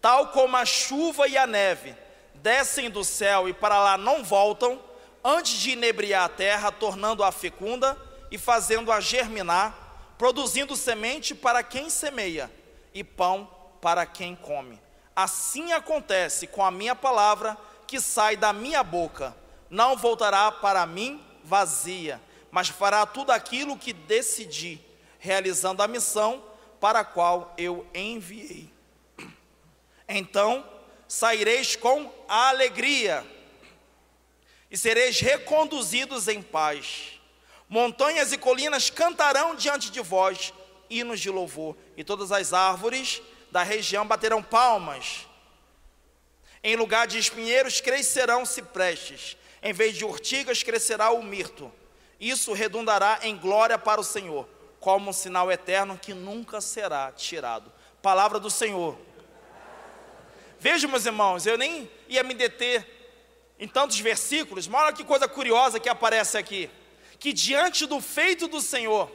[0.00, 1.94] Tal como a chuva e a neve
[2.34, 4.80] descem do céu e para lá não voltam,
[5.22, 7.96] antes de inebriar a terra, tornando-a fecunda
[8.30, 9.83] e fazendo-a germinar,
[10.24, 12.50] produzindo semente para quem semeia
[12.94, 13.46] e pão
[13.78, 14.80] para quem come.
[15.14, 19.36] Assim acontece com a minha palavra que sai da minha boca,
[19.68, 22.18] não voltará para mim vazia,
[22.50, 24.80] mas fará tudo aquilo que decidi,
[25.18, 26.42] realizando a missão
[26.80, 28.72] para a qual eu enviei.
[30.08, 30.66] Então
[31.06, 33.22] saireis com alegria
[34.70, 37.13] e sereis reconduzidos em paz.
[37.68, 40.52] Montanhas e colinas cantarão diante de vós
[40.88, 45.26] hinos de louvor, e todas as árvores da região baterão palmas.
[46.62, 51.72] Em lugar de espinheiros crescerão ciprestes, em vez de urtigas crescerá o mirto.
[52.20, 54.48] Isso redundará em glória para o Senhor,
[54.80, 57.72] como um sinal eterno que nunca será tirado.
[58.00, 58.96] Palavra do Senhor.
[60.58, 62.86] Vejam, meus irmãos, eu nem ia me deter
[63.58, 66.70] em tantos versículos, mas olha que coisa curiosa que aparece aqui:
[67.18, 69.10] que diante do feito do Senhor,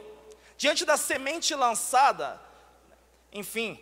[0.56, 2.40] diante da semente lançada,
[3.32, 3.78] enfim,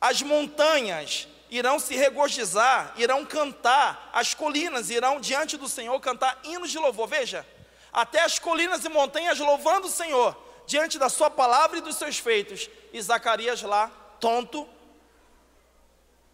[0.00, 6.70] as montanhas irão se regozijar, irão cantar, as colinas irão diante do Senhor cantar hinos
[6.70, 7.06] de louvor.
[7.06, 7.46] Veja,
[7.92, 12.18] até as colinas e montanhas louvando o Senhor, diante da Sua palavra e dos seus
[12.18, 12.68] feitos.
[12.92, 14.68] E Zacarias lá, tonto,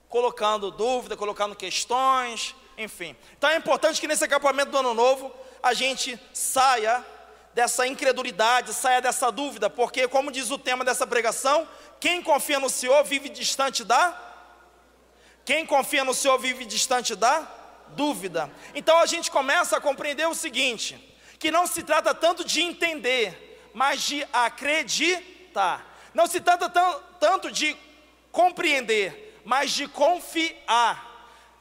[0.08, 3.16] colocando dúvida, colocando questões, enfim.
[3.36, 7.04] Então é importante que nesse acampamento do Ano Novo a gente saia
[7.52, 11.68] dessa incredulidade, saia dessa dúvida, porque, como diz o tema dessa pregação,
[11.98, 14.28] quem confia no Senhor vive distante da.
[15.44, 17.46] Quem confia no Senhor vive distante da
[17.88, 18.50] dúvida.
[18.74, 20.98] Então a gente começa a compreender o seguinte:
[21.38, 25.86] que não se trata tanto de entender, mas de acreditar.
[26.14, 26.68] Não se trata
[27.18, 27.76] tanto de
[28.32, 31.08] compreender, mas de confiar.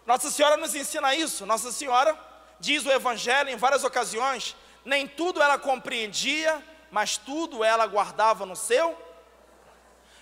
[0.05, 1.45] Nossa Senhora nos ensina isso.
[1.45, 2.28] Nossa Senhora
[2.59, 8.55] diz o Evangelho em várias ocasiões: nem tudo ela compreendia, mas tudo ela guardava no
[8.55, 8.97] seu.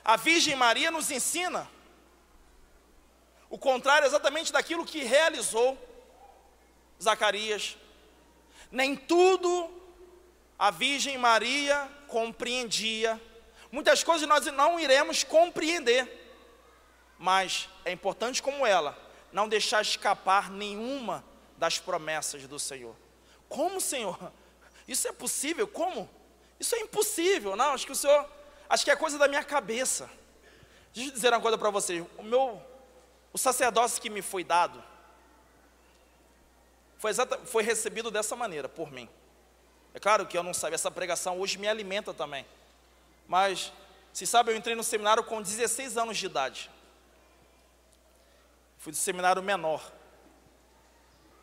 [0.04, 1.69] A Virgem Maria nos ensina
[3.50, 5.78] o contrário exatamente daquilo que realizou
[7.02, 7.78] Zacarias.
[8.71, 9.69] Nem tudo
[10.60, 13.21] a Virgem Maria compreendia.
[13.71, 16.36] Muitas coisas nós não iremos compreender,
[17.17, 18.97] mas é importante como ela
[19.32, 21.23] não deixar escapar nenhuma
[21.58, 22.96] das promessas do Senhor.
[23.50, 24.32] Como, Senhor?
[24.88, 25.67] Isso é possível?
[25.67, 26.10] Como?
[26.60, 27.56] Isso é impossível.
[27.56, 28.26] Não, acho que o Senhor,
[28.70, 30.10] acho que é coisa da minha cabeça.
[30.93, 32.06] Deixa eu dizer uma coisa para vocês.
[32.17, 32.62] O meu,
[33.34, 34.84] o sacerdócio que me foi dado,
[36.98, 39.08] foi, exata, foi recebido dessa maneira, por mim.
[39.93, 42.46] É claro que eu não sabia, essa pregação hoje me alimenta também.
[43.28, 43.72] Mas,
[44.13, 46.72] se sabe, eu entrei no seminário com 16 anos de idade.
[48.78, 49.91] Fui do seminário menor.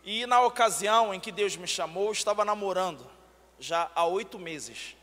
[0.05, 3.11] E na ocasião em que Deus me chamou, eu estava namorando,
[3.59, 4.95] já há oito meses.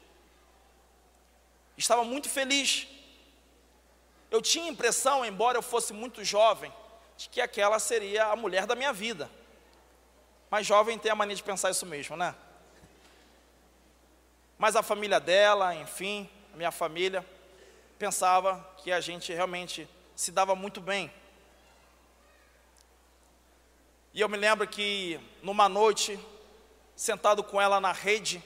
[1.76, 2.88] Estava muito feliz.
[4.30, 6.72] Eu tinha impressão, embora eu fosse muito jovem,
[7.18, 9.30] de que aquela seria a mulher da minha vida.
[10.50, 12.36] Mas jovem tem a mania de pensar isso mesmo, né?
[14.58, 17.26] Mas a família dela, enfim, a minha família,
[17.98, 21.12] pensava que a gente realmente se dava muito bem.
[24.14, 26.20] E eu me lembro que numa noite,
[26.96, 28.44] sentado com ela na rede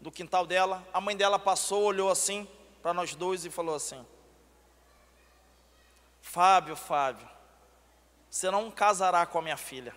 [0.00, 2.46] do quintal dela, a mãe dela passou, olhou assim
[2.80, 4.06] para nós dois e falou assim:
[6.20, 7.28] Fábio, Fábio,
[8.30, 9.94] você não casará com a minha filha.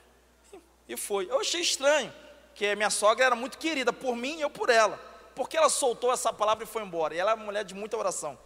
[0.88, 1.30] E foi.
[1.30, 2.12] Eu achei estranho,
[2.56, 5.00] que a minha sogra era muito querida por mim e eu por ela.
[5.36, 7.14] Porque ela soltou essa palavra e foi embora.
[7.14, 8.38] E ela é uma mulher de muita oração.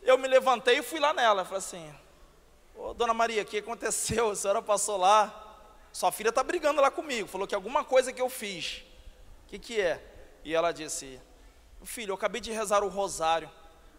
[0.00, 1.44] Eu me levantei e fui lá nela.
[1.44, 1.94] Falei assim:
[2.78, 4.30] Ô, dona Maria, o que aconteceu?
[4.30, 5.34] A senhora passou lá.
[5.92, 7.26] Sua filha está brigando lá comigo.
[7.26, 8.84] Falou que alguma coisa que eu fiz.
[9.44, 10.00] O que, que é?
[10.44, 11.20] E ela disse:
[11.82, 13.50] Filho, eu acabei de rezar o rosário.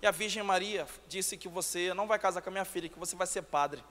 [0.02, 2.98] E a Virgem Maria disse que você não vai casar com a minha filha, que
[2.98, 3.84] você vai ser padre.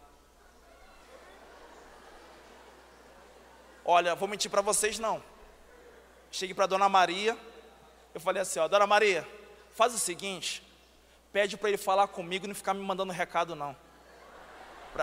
[3.84, 5.22] Olha, vou mentir para vocês não.
[6.32, 7.36] Cheguei para Dona Maria,
[8.14, 9.26] eu falei assim, ó, Dona Maria,
[9.70, 10.62] faz o seguinte,
[11.32, 13.74] pede para ele falar comigo e não ficar me mandando recado não.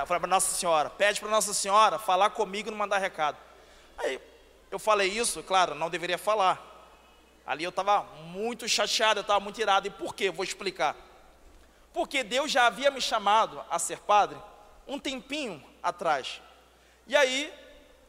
[0.03, 3.37] Para Nossa Senhora, pede para Nossa Senhora falar comigo e não mandar recado.
[3.97, 4.19] Aí
[4.71, 6.73] eu falei isso, claro, não deveria falar.
[7.45, 9.87] Ali eu estava muito chateado, eu estava muito irado.
[9.87, 10.31] E por quê?
[10.31, 10.95] Vou explicar.
[11.93, 14.37] Porque Deus já havia me chamado a ser padre
[14.87, 16.41] um tempinho atrás.
[17.07, 17.53] E aí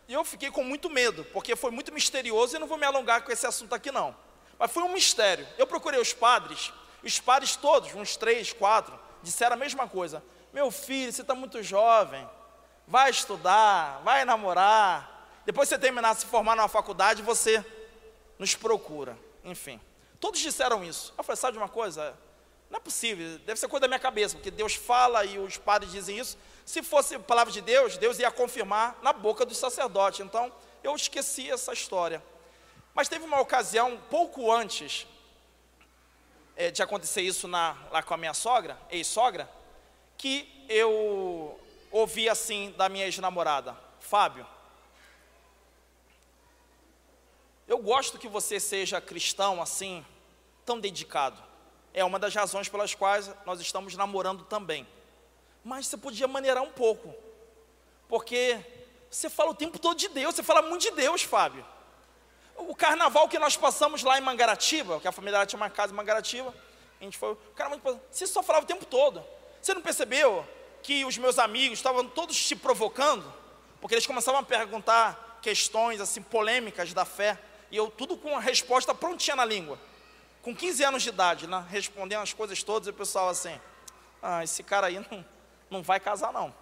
[0.09, 3.31] eu fiquei com muito medo, porque foi muito misterioso e não vou me alongar com
[3.31, 4.17] esse assunto aqui não.
[4.59, 5.47] Mas foi um mistério.
[5.59, 6.73] Eu procurei os padres,
[7.05, 10.23] os padres todos, uns três, quatro, disseram a mesma coisa.
[10.57, 12.27] Meu filho, você está muito jovem,
[12.89, 15.29] vai estudar, vai namorar.
[15.45, 17.63] Depois você terminar se formar numa faculdade, você
[18.39, 19.19] nos procura.
[19.45, 19.79] Enfim,
[20.19, 21.13] todos disseram isso.
[21.19, 22.19] Eu falei, sabe de uma coisa?
[22.71, 25.93] Não é possível, deve ser coisa da minha cabeça, porque Deus fala e os padres
[25.93, 26.39] dizem isso.
[26.65, 30.23] Se fosse palavra de Deus, Deus ia confirmar na boca do sacerdote.
[30.23, 30.51] Então,
[30.83, 32.25] eu esqueci essa história.
[32.95, 35.07] Mas teve uma ocasião, pouco antes
[36.57, 39.47] é, de acontecer isso na, lá com a minha sogra, ex-sogra,
[40.17, 41.59] que eu
[41.91, 44.47] ouvi assim da minha ex-namorada, Fábio,
[47.67, 50.05] eu gosto que você seja cristão assim,
[50.65, 51.43] tão dedicado.
[51.93, 54.87] É uma das razões pelas quais nós estamos namorando também.
[55.65, 57.13] Mas você podia maneirar um pouco.
[58.09, 58.61] Porque
[59.11, 61.67] você fala o tempo todo de Deus, você fala muito de Deus, Fábio.
[62.57, 65.97] O carnaval que nós passamos lá em Mangaratiba, que a família tinha uma casa em
[65.97, 66.55] Mangaratiba,
[67.01, 69.25] a gente foi, cara, você só falava o tempo todo.
[69.67, 70.47] Você não percebeu
[70.81, 73.35] que os meus amigos estavam todos te provocando?
[73.81, 77.37] Porque eles começavam a perguntar questões assim polêmicas da fé,
[77.69, 79.77] e eu tudo com a resposta prontinha na língua.
[80.41, 83.61] Com 15 anos de idade, né, respondendo as coisas todas, e o pessoal assim:
[84.23, 85.25] "Ah, esse cara aí não
[85.69, 86.55] não vai casar não.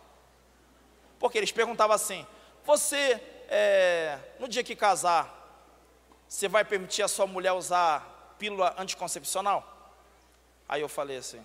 [1.19, 2.27] Porque eles perguntavam assim:
[2.65, 5.29] você, é, no dia que casar,
[6.27, 9.93] você vai permitir a sua mulher usar pílula anticoncepcional?
[10.67, 11.45] Aí eu falei assim: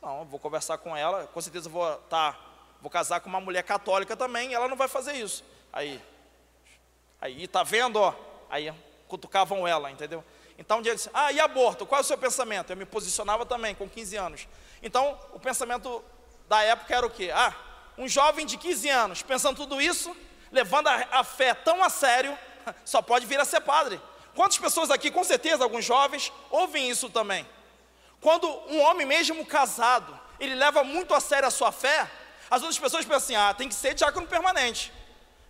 [0.00, 2.38] não, vou conversar com ela, com certeza vou tá,
[2.80, 5.44] vou casar com uma mulher católica também, ela não vai fazer isso.
[5.72, 6.00] Aí,
[7.20, 8.14] aí, tá vendo, ó?
[8.48, 8.72] Aí
[9.08, 10.24] cutucavam ela, entendeu?
[10.56, 11.84] Então um dia disse: Ah, e aborto?
[11.84, 12.70] Qual é o seu pensamento?
[12.70, 14.48] Eu me posicionava também com 15 anos.
[14.82, 16.02] Então, o pensamento
[16.48, 17.30] da época era o quê?
[17.34, 17.54] Ah,
[17.96, 20.16] um jovem de 15 anos pensando tudo isso,
[20.52, 22.36] levando a, a fé tão a sério,
[22.84, 24.00] só pode vir a ser padre.
[24.34, 27.44] Quantas pessoas aqui, com certeza, alguns jovens, ouvem isso também?
[28.20, 32.10] Quando um homem, mesmo casado, ele leva muito a sério a sua fé,
[32.50, 34.92] as outras pessoas pensam assim: ah, tem que ser diácono permanente.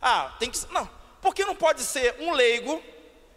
[0.01, 0.69] Ah, tem que ser.
[0.71, 0.89] Não,
[1.21, 2.83] porque não pode ser um leigo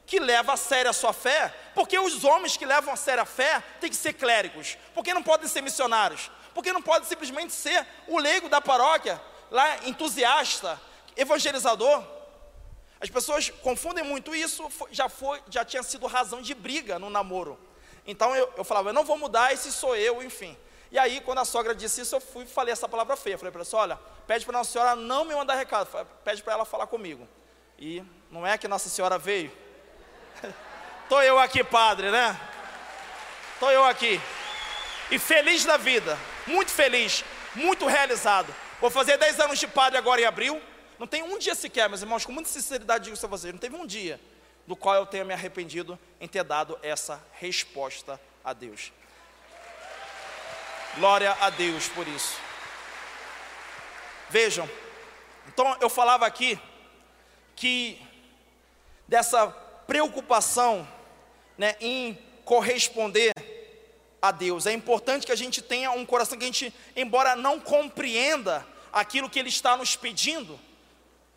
[0.06, 1.54] que leva a sério a sua fé?
[1.74, 4.78] Porque os homens que levam a sério a fé têm que ser clérigos.
[4.94, 6.30] Porque não podem ser missionários?
[6.54, 10.80] Porque não pode simplesmente ser o leigo da paróquia, lá entusiasta,
[11.16, 12.04] evangelizador.
[13.00, 17.58] As pessoas confundem muito isso, já, foi, já tinha sido razão de briga no namoro.
[18.06, 20.58] Então eu, eu falava, eu não vou mudar, esse sou eu, enfim.
[20.92, 23.38] E aí, quando a sogra disse isso, eu fui falei essa palavra feia.
[23.38, 25.88] Falei para ela, olha, pede para Nossa Senhora não me mandar recado,
[26.24, 27.28] pede para ela falar comigo.
[27.80, 29.52] E não é que Nossa Senhora veio?
[31.04, 32.40] Estou eu aqui, padre, né?
[33.54, 34.20] Estou eu aqui.
[35.10, 37.24] E feliz da vida muito feliz,
[37.56, 38.54] muito realizado.
[38.80, 40.62] Vou fazer 10 anos de padre agora em abril.
[40.98, 43.60] Não tem um dia sequer, meus irmãos, com muita sinceridade digo isso a vocês, não
[43.60, 44.20] teve um dia
[44.68, 48.92] do qual eu tenha me arrependido em ter dado essa resposta a Deus.
[50.98, 52.38] Glória a Deus por isso.
[54.30, 54.70] Vejam,
[55.48, 56.60] então eu falava aqui
[57.56, 58.02] que
[59.08, 59.48] dessa
[59.88, 60.88] preocupação
[61.58, 63.34] né, em corresponder
[64.22, 64.66] a Deus.
[64.66, 69.30] É importante que a gente tenha um coração que a gente, embora não compreenda aquilo
[69.30, 70.60] que Ele está nos pedindo,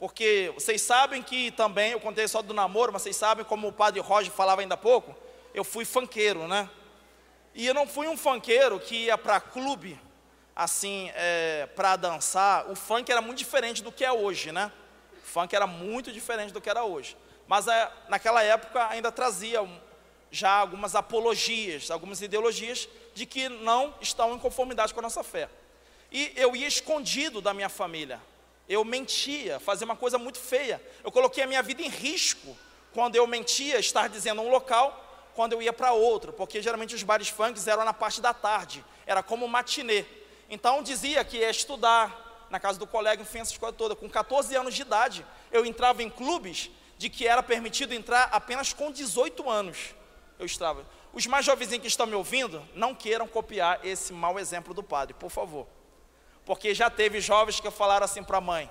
[0.05, 3.73] porque vocês sabem que também, eu contei só do namoro, mas vocês sabem, como o
[3.73, 5.17] padre Roger falava ainda há pouco,
[5.55, 6.69] eu fui fanqueiro, né?
[7.55, 9.99] E eu não fui um fanqueiro que ia para clube,
[10.55, 12.71] assim, é, para dançar.
[12.71, 14.71] O funk era muito diferente do que é hoje, né?
[15.23, 17.17] O funk era muito diferente do que era hoje.
[17.49, 19.67] Mas é, naquela época ainda trazia
[20.31, 25.49] já algumas apologias, algumas ideologias de que não estão em conformidade com a nossa fé.
[26.13, 28.21] E eu ia escondido da minha família.
[28.69, 30.83] Eu mentia, fazia uma coisa muito feia.
[31.03, 32.57] Eu coloquei a minha vida em risco
[32.93, 37.03] quando eu mentia, estar dizendo um local, quando eu ia para outro, porque geralmente os
[37.03, 40.05] bares funk eram na parte da tarde, era como matinê.
[40.49, 43.97] Então dizia que ia estudar na casa do colega, enfim, essa coisas toda.
[43.97, 48.73] Com 14 anos de idade, eu entrava em clubes de que era permitido entrar apenas
[48.73, 49.95] com 18 anos
[50.39, 50.85] eu estava.
[51.13, 55.15] Os mais jovenzinhos que estão me ouvindo, não queiram copiar esse mau exemplo do padre,
[55.15, 55.67] por favor.
[56.45, 58.71] Porque já teve jovens que falaram assim para a mãe: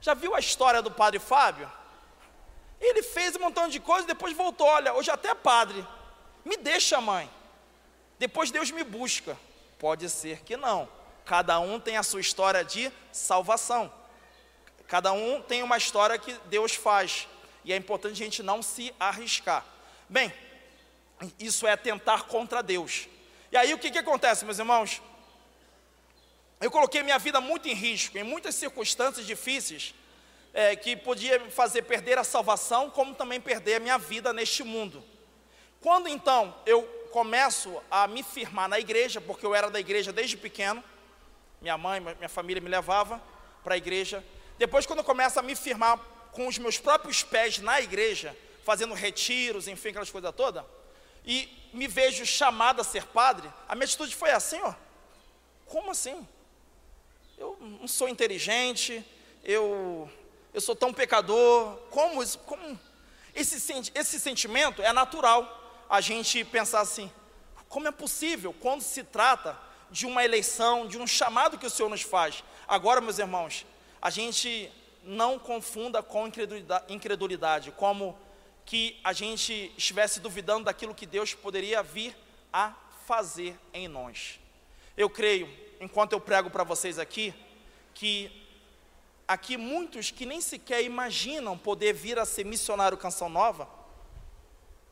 [0.00, 1.70] Já viu a história do padre Fábio?
[2.80, 4.66] Ele fez um montão de coisas, depois voltou.
[4.66, 5.86] Olha, hoje até é padre.
[6.44, 7.30] Me deixa, mãe.
[8.18, 9.38] Depois Deus me busca.
[9.78, 10.88] Pode ser que não.
[11.24, 13.92] Cada um tem a sua história de salvação.
[14.88, 17.28] Cada um tem uma história que Deus faz.
[17.64, 19.64] E é importante a gente não se arriscar.
[20.08, 20.32] Bem,
[21.38, 23.08] isso é tentar contra Deus.
[23.50, 25.00] E aí o que, que acontece, meus irmãos?
[26.62, 29.92] Eu coloquei minha vida muito em risco, em muitas circunstâncias difíceis,
[30.54, 34.62] é, que podia me fazer perder a salvação, como também perder a minha vida neste
[34.62, 35.02] mundo.
[35.80, 40.36] Quando então eu começo a me firmar na igreja, porque eu era da igreja desde
[40.36, 40.84] pequeno,
[41.60, 43.20] minha mãe, minha família me levava
[43.64, 44.24] para a igreja.
[44.56, 45.98] Depois, quando eu começo a me firmar
[46.30, 50.64] com os meus próprios pés na igreja, fazendo retiros, enfim, aquelas coisas todas,
[51.24, 54.74] e me vejo chamado a ser padre, a minha atitude foi assim, ó.
[55.66, 56.24] Como assim?
[57.42, 59.04] Eu não sou inteligente,
[59.42, 60.08] eu,
[60.54, 62.24] eu sou tão pecador, como?
[62.46, 62.78] Como?
[63.34, 63.56] Esse,
[63.96, 67.10] esse sentimento é natural, a gente pensar assim:
[67.68, 69.58] como é possível quando se trata
[69.90, 72.44] de uma eleição, de um chamado que o Senhor nos faz?
[72.68, 73.66] Agora, meus irmãos,
[74.00, 74.70] a gente
[75.02, 76.30] não confunda com
[76.88, 78.16] incredulidade como
[78.64, 82.16] que a gente estivesse duvidando daquilo que Deus poderia vir
[82.52, 82.72] a
[83.04, 84.38] fazer em nós.
[84.96, 85.48] Eu creio,
[85.82, 87.34] enquanto eu prego para vocês aqui,
[87.92, 88.30] que
[89.26, 93.68] aqui muitos que nem sequer imaginam poder vir a ser missionário Canção Nova,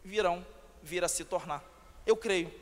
[0.04, 0.44] virão
[0.82, 1.62] vir a se tornar.
[2.04, 2.52] Eu creio.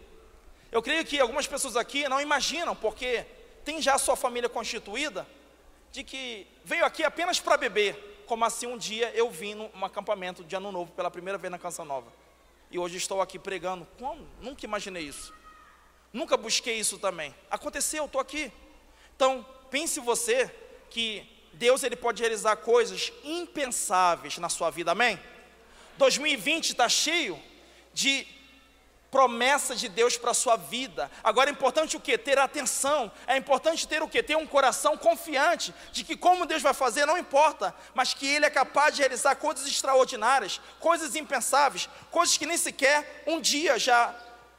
[0.71, 3.25] Eu creio que algumas pessoas aqui não imaginam, porque
[3.65, 5.27] tem já a sua família constituída,
[5.91, 10.45] de que veio aqui apenas para beber, como assim um dia eu vim num acampamento
[10.45, 12.13] de ano novo pela primeira vez na Canção Nova.
[12.71, 13.89] E hoje estou aqui pregando.
[13.99, 14.29] Como?
[14.43, 15.33] Nunca imaginei isso.
[16.19, 17.33] Nunca busquei isso também.
[17.49, 18.51] Aconteceu, estou aqui.
[19.15, 20.53] Então, pense você
[20.91, 25.17] que Deus ele pode realizar coisas impensáveis na sua vida, amém?
[25.97, 27.41] 2020 está cheio
[27.95, 28.27] de
[29.13, 31.09] promessa de Deus para a sua vida.
[31.23, 32.19] Agora é importante o que?
[32.19, 33.13] Ter atenção.
[33.25, 34.21] É importante ter o que?
[34.21, 38.45] Ter um coração confiante de que como Deus vai fazer não importa, mas que Ele
[38.45, 44.13] é capaz de realizar coisas extraordinárias, coisas impensáveis, coisas que nem sequer um dia já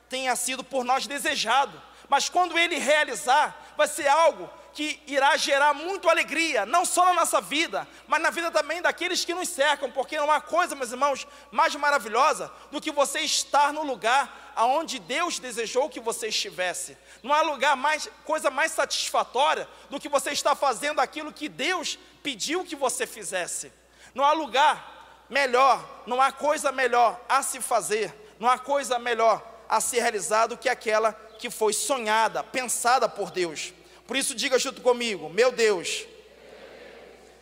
[0.10, 1.82] tenha sido por nós desejado.
[2.10, 7.14] Mas quando Ele realizar, vai ser algo que irá gerar muito alegria, não só na
[7.14, 10.92] nossa vida, mas na vida também daqueles que nos cercam, porque não há coisa, meus
[10.92, 16.98] irmãos, mais maravilhosa do que você estar no lugar aonde Deus desejou que você estivesse.
[17.24, 21.98] Não há lugar mais, coisa mais satisfatória do que você estar fazendo aquilo que Deus
[22.22, 23.72] pediu que você fizesse.
[24.14, 29.59] Não há lugar melhor, não há coisa melhor a se fazer, não há coisa melhor
[29.70, 33.72] a ser realizada do que aquela que foi sonhada, pensada por Deus.
[34.08, 36.06] Por isso, diga junto comigo: Meu Deus,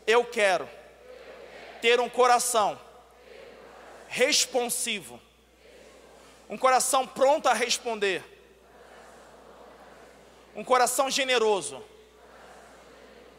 [0.05, 0.69] eu quero
[1.81, 2.79] ter um coração
[4.09, 5.21] responsivo,
[6.49, 8.23] um coração pronto a responder,
[10.53, 11.81] um coração generoso,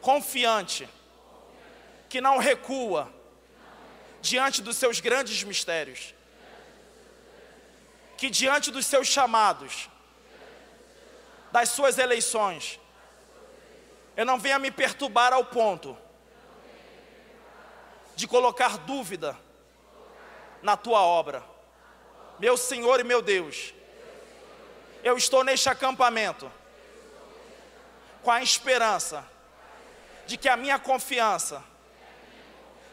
[0.01, 0.89] confiante,
[2.07, 3.13] que não recua
[4.21, 6.13] diante dos seus grandes mistérios,
[8.19, 9.89] que diante dos seus chamados,
[11.53, 12.77] das suas eleições,
[14.17, 15.97] eu não venha me perturbar ao ponto
[18.17, 19.39] de colocar dúvida
[20.61, 21.41] na tua obra.
[22.37, 23.73] Meu Senhor e meu Deus,
[25.01, 26.51] eu estou neste acampamento
[28.21, 29.25] com a esperança
[30.27, 31.63] de que a minha confiança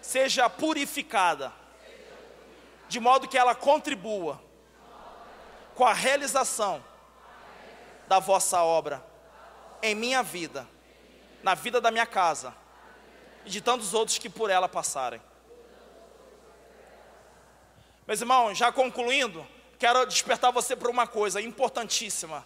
[0.01, 1.53] seja purificada,
[2.89, 4.46] de modo que ela contribua
[5.77, 6.83] com a realização
[8.09, 9.05] da vossa obra
[9.81, 10.67] em minha vida
[11.47, 12.53] na vida da minha casa
[13.45, 15.23] e de tantos outros que por ela passarem.
[18.05, 19.47] Meus irmãos, já concluindo,
[19.79, 22.45] quero despertar você para uma coisa importantíssima.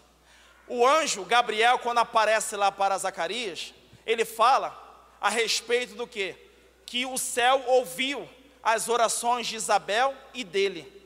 [0.68, 3.72] O anjo Gabriel, quando aparece lá para Zacarias,
[4.04, 4.78] ele fala
[5.18, 6.36] a respeito do que?
[6.84, 8.28] Que o céu ouviu
[8.62, 10.99] as orações de Isabel e dele.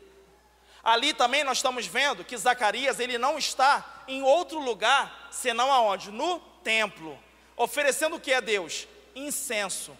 [0.84, 6.10] Ali também nós estamos vendo que Zacarias, ele não está em outro lugar, senão aonde?
[6.10, 7.18] No templo
[7.56, 8.86] oferecendo o que a Deus?
[9.14, 9.96] Incenso.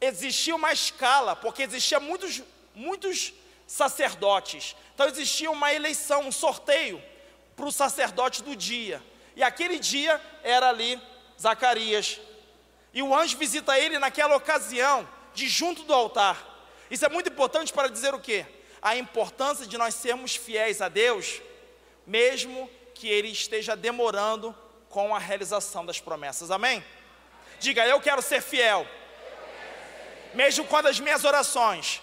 [0.00, 2.42] Existia uma escala, porque existia muitos,
[2.74, 3.32] muitos
[3.66, 4.76] sacerdotes.
[4.94, 7.02] Então existia uma eleição, um sorteio
[7.56, 9.02] para o sacerdote do dia.
[9.34, 11.00] E aquele dia era ali
[11.38, 12.20] Zacarias.
[12.94, 16.44] E o anjo visita ele naquela ocasião, de junto do altar.
[16.90, 18.46] Isso é muito importante para dizer o quê?
[18.80, 21.40] A importância de nós sermos fiéis a Deus,
[22.06, 24.56] mesmo que ele esteja demorando
[24.88, 26.50] com a realização das promessas.
[26.50, 26.84] Amém?
[27.60, 28.86] Diga, eu quero ser fiel.
[30.34, 32.02] Mesmo quando as minhas orações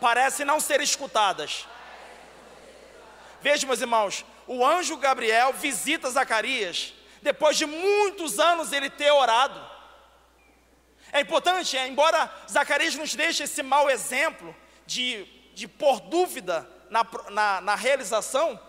[0.00, 1.66] parecem não ser escutadas.
[3.40, 9.60] Veja, meus irmãos, o anjo Gabriel visita Zacarias depois de muitos anos ele ter orado.
[11.12, 14.54] É importante, é, embora Zacarias nos deixe esse mau exemplo
[14.90, 15.24] de,
[15.54, 18.60] de pôr dúvida na, na, na realização,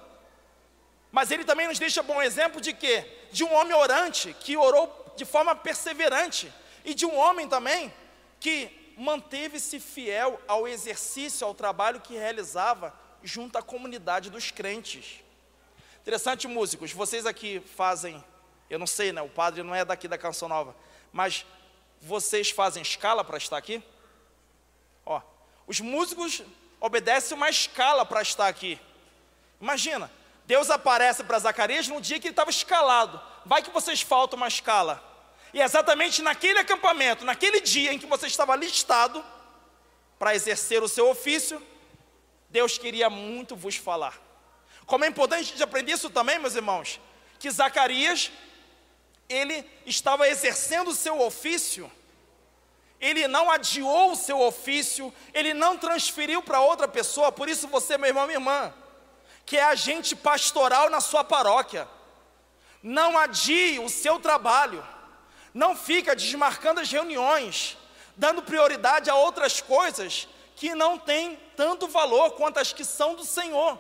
[1.11, 3.28] mas ele também nos deixa bom exemplo de quê?
[3.32, 6.53] De um homem orante que orou de forma perseverante
[6.86, 7.91] e de um homem também
[8.39, 12.93] que manteve-se fiel ao exercício, ao trabalho que realizava
[13.24, 15.24] junto à comunidade dos crentes.
[16.01, 18.24] Interessante, músicos, vocês aqui fazem,
[18.69, 19.24] eu não sei, né?
[19.24, 20.76] O padre não é daqui da Canção Nova,
[21.11, 21.47] mas
[21.99, 23.84] vocês fazem escala para estar aqui?
[25.72, 26.41] Os músicos
[26.82, 28.78] obedecem uma escala para estar aqui.
[29.61, 30.11] Imagina,
[30.45, 33.22] Deus aparece para Zacarias no dia que ele estava escalado.
[33.45, 35.01] Vai que vocês faltam uma escala.
[35.53, 39.24] E é exatamente naquele acampamento, naquele dia em que você estava listado
[40.19, 41.65] para exercer o seu ofício,
[42.49, 44.19] Deus queria muito vos falar.
[44.86, 46.99] Como é importante de aprender isso também, meus irmãos,
[47.39, 48.30] que Zacarias,
[49.30, 51.89] ele estava exercendo o seu ofício,
[53.01, 57.97] ele não adiou o seu ofício, ele não transferiu para outra pessoa, por isso você,
[57.97, 58.73] meu irmão, minha irmã,
[59.45, 61.87] que é agente pastoral na sua paróquia,
[62.83, 64.87] não adie o seu trabalho,
[65.51, 67.75] não fica desmarcando as reuniões,
[68.15, 73.25] dando prioridade a outras coisas que não têm tanto valor quanto as que são do
[73.25, 73.79] Senhor.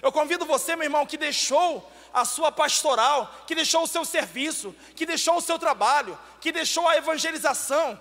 [0.00, 4.74] Eu convido você, meu irmão, que deixou a sua pastoral, que deixou o seu serviço,
[4.96, 7.98] que deixou o seu trabalho, que deixou a evangelização,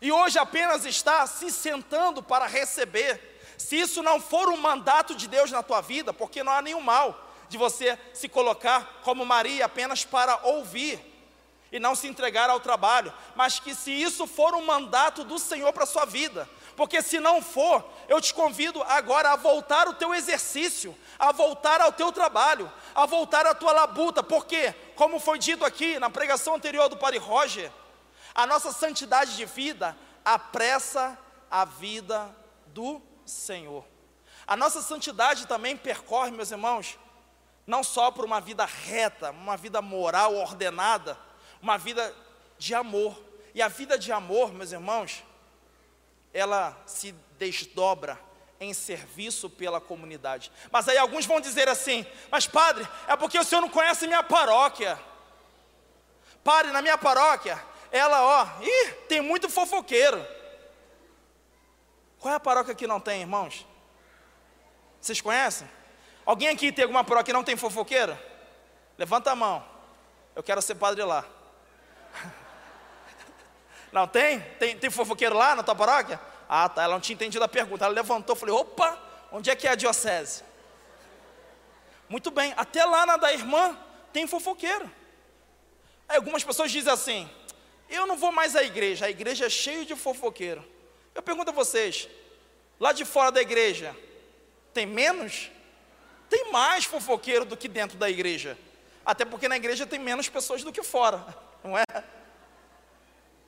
[0.00, 3.42] e hoje apenas está se sentando para receber.
[3.58, 6.80] Se isso não for um mandato de Deus na tua vida, porque não há nenhum
[6.80, 11.04] mal de você se colocar como Maria apenas para ouvir
[11.72, 15.72] e não se entregar ao trabalho, mas que se isso for um mandato do Senhor
[15.72, 19.94] para a sua vida, porque se não for, eu te convido agora a voltar ao
[19.94, 25.38] teu exercício, a voltar ao teu trabalho, a voltar à tua labuta, porque, como foi
[25.38, 27.72] dito aqui na pregação anterior do Padre Roger,
[28.34, 31.18] a nossa santidade de vida apressa
[31.50, 32.28] a vida
[32.66, 33.82] do Senhor.
[34.46, 36.98] A nossa santidade também percorre, meus irmãos,
[37.66, 41.18] não só por uma vida reta, uma vida moral ordenada,
[41.62, 42.14] uma vida
[42.58, 43.18] de amor.
[43.54, 45.24] E a vida de amor, meus irmãos,
[46.30, 48.20] ela se desdobra
[48.60, 50.52] em serviço pela comunidade.
[50.70, 54.22] Mas aí alguns vão dizer assim: Mas padre, é porque o senhor não conhece minha
[54.22, 55.00] paróquia.
[56.44, 60.24] Padre, na minha paróquia, ela, ó, ih, tem muito fofoqueiro.
[62.18, 63.66] Qual é a paróquia que não tem, irmãos?
[65.00, 65.68] Vocês conhecem?
[66.24, 68.16] Alguém aqui tem alguma paróquia que não tem fofoqueiro?
[68.98, 69.64] Levanta a mão.
[70.36, 71.24] Eu quero ser padre lá.
[73.90, 74.38] Não tem?
[74.58, 76.20] Tem, tem fofoqueiro lá na tua paróquia?
[76.52, 76.82] Ah, tá.
[76.82, 77.84] Ela não tinha entendido a pergunta.
[77.84, 80.42] Ela levantou, falei, opa, onde é que é a diocese?
[82.08, 83.78] Muito bem, até lá na da irmã
[84.12, 84.90] tem fofoqueiro.
[86.08, 87.30] Aí algumas pessoas dizem assim:
[87.88, 90.68] eu não vou mais à igreja, a igreja é cheia de fofoqueiro.
[91.14, 92.08] Eu pergunto a vocês:
[92.80, 93.96] lá de fora da igreja,
[94.74, 95.52] tem menos?
[96.28, 98.58] Tem mais fofoqueiro do que dentro da igreja.
[99.06, 101.24] Até porque na igreja tem menos pessoas do que fora,
[101.62, 101.84] não é?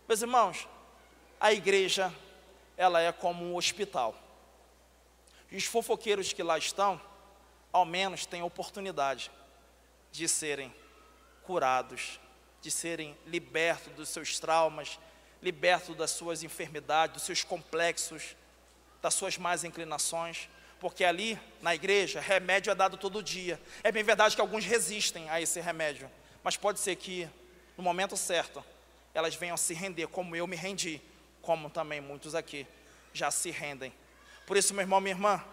[0.07, 0.69] Meus irmãos,
[1.41, 2.15] a igreja,
[2.83, 4.13] ela é como um hospital.
[5.51, 7.01] E os fofoqueiros que lá estão,
[7.73, 9.31] ao menos têm oportunidade
[10.11, 10.75] de serem
[11.45, 12.19] curados,
[12.61, 14.99] de serem libertos dos seus traumas,
[15.41, 18.37] libertos das suas enfermidades, dos seus complexos,
[19.01, 20.49] das suas más inclinações,
[20.81, 23.61] porque ali na igreja remédio é dado todo dia.
[23.85, 26.11] É bem verdade que alguns resistem a esse remédio,
[26.43, 27.29] mas pode ser que
[27.77, 28.65] no momento certo
[29.15, 31.01] elas venham se render, como eu me rendi,
[31.43, 32.67] como também muitos aqui
[33.13, 33.93] já se rendem.
[34.47, 35.45] Por isso, meu irmão, minha irmã,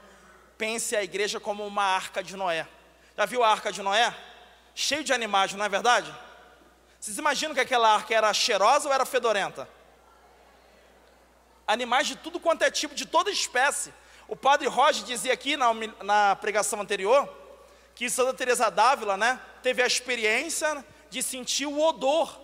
[0.58, 2.68] pense a igreja como uma arca de Noé.
[3.18, 4.16] Já viu a arca de Noé?
[4.74, 6.16] Cheio de animais, não é verdade?
[7.00, 9.68] Vocês imaginam que aquela arca era cheirosa ou era fedorenta?
[11.68, 13.94] Animais de tudo quanto é tipo, de toda espécie.
[14.28, 15.74] O padre Roger dizia aqui na,
[16.04, 17.28] na pregação anterior
[17.96, 22.40] que Santa Teresa d'Ávila, né, teve a experiência de sentir o odor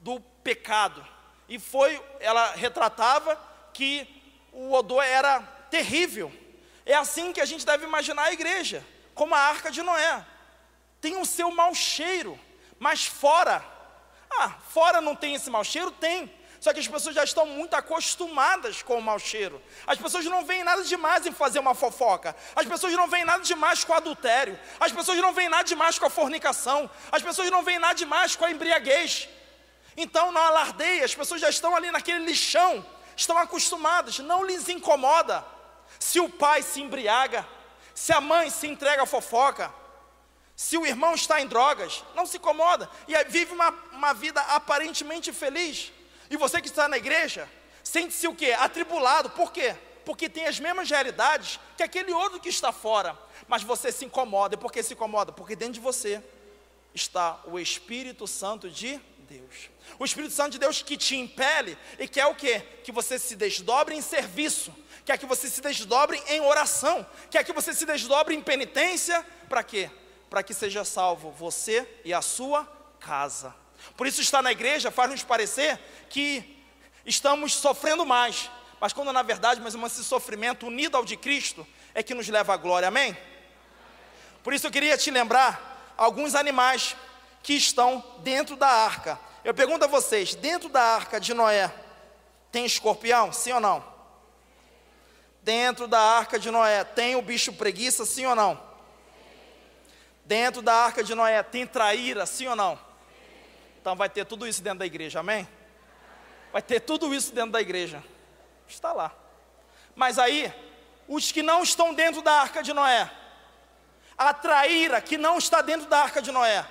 [0.00, 1.04] do pecado.
[1.50, 3.36] E foi, ela retratava
[3.74, 4.06] que
[4.52, 6.32] o odor era terrível.
[6.86, 10.24] É assim que a gente deve imaginar a igreja, como a arca de Noé.
[11.00, 12.38] Tem o seu mau cheiro,
[12.78, 13.64] mas fora.
[14.30, 15.90] Ah, fora não tem esse mau cheiro?
[15.90, 16.32] Tem.
[16.60, 19.60] Só que as pessoas já estão muito acostumadas com o mau cheiro.
[19.86, 22.36] As pessoas não veem nada demais em fazer uma fofoca.
[22.54, 24.56] As pessoas não veem nada demais com o adultério.
[24.78, 26.88] As pessoas não veem nada demais com a fornicação.
[27.10, 29.28] As pessoas não veem nada demais com a embriaguez.
[29.96, 32.84] Então não alardeie, as pessoas já estão ali naquele lixão,
[33.16, 35.44] estão acostumadas, não lhes incomoda.
[35.98, 37.46] Se o pai se embriaga,
[37.94, 39.72] se a mãe se entrega à fofoca,
[40.60, 45.32] Se o irmão está em drogas, não se incomoda e vive uma, uma vida aparentemente
[45.32, 45.90] feliz.
[46.28, 47.48] E você que está na igreja,
[47.82, 48.52] sente-se o quê?
[48.52, 49.30] Atribulado.
[49.30, 49.74] Por quê?
[50.04, 53.18] Porque tem as mesmas realidades que aquele outro que está fora.
[53.48, 54.54] Mas você se incomoda.
[54.54, 55.32] E por que se incomoda?
[55.32, 56.22] Porque dentro de você
[56.94, 59.70] está o Espírito Santo de Deus.
[59.98, 62.60] O Espírito Santo de Deus que te impele e quer o quê?
[62.84, 64.74] Que você se desdobre em serviço,
[65.04, 69.62] quer que você se desdobre em oração, quer que você se desdobre em penitência, para
[69.62, 69.90] quê?
[70.28, 72.64] Para que seja salvo você e a sua
[72.98, 73.54] casa.
[73.96, 75.78] Por isso estar na igreja faz nos parecer
[76.08, 76.58] que
[77.04, 82.02] estamos sofrendo mais, mas quando na verdade, mas esse sofrimento unido ao de Cristo é
[82.02, 82.88] que nos leva à glória.
[82.88, 83.16] Amém?
[84.42, 86.96] Por isso eu queria te lembrar alguns animais
[87.42, 89.18] que estão dentro da arca.
[89.44, 91.72] Eu pergunto a vocês: dentro da arca de Noé
[92.52, 93.32] tem escorpião?
[93.32, 93.84] Sim ou não?
[95.42, 98.04] Dentro da arca de Noé tem o bicho preguiça?
[98.04, 98.60] Sim ou não?
[100.24, 102.26] Dentro da arca de Noé tem traíra?
[102.26, 102.78] Sim ou não?
[103.80, 105.48] Então vai ter tudo isso dentro da igreja, amém?
[106.52, 108.04] Vai ter tudo isso dentro da igreja.
[108.68, 109.12] Está lá.
[109.96, 110.52] Mas aí,
[111.08, 113.10] os que não estão dentro da arca de Noé,
[114.18, 116.66] a traíra que não está dentro da arca de Noé,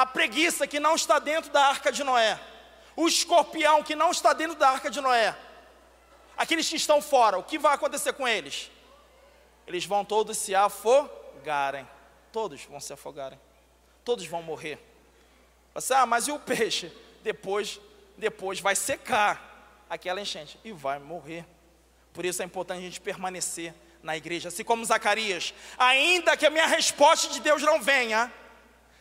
[0.00, 2.38] a preguiça que não está dentro da arca de Noé,
[2.94, 5.34] o escorpião que não está dentro da arca de Noé,
[6.36, 8.70] aqueles que estão fora, o que vai acontecer com eles?
[9.66, 11.88] Eles vão todos se afogarem,
[12.30, 13.40] todos vão se afogarem,
[14.04, 14.78] todos vão morrer.
[15.72, 16.92] Você, ah, mas e o peixe?
[17.22, 17.80] Depois,
[18.18, 21.46] depois vai secar aquela enchente e vai morrer.
[22.12, 26.50] Por isso é importante a gente permanecer na igreja, assim como Zacarias, ainda que a
[26.50, 28.32] minha resposta de Deus não venha,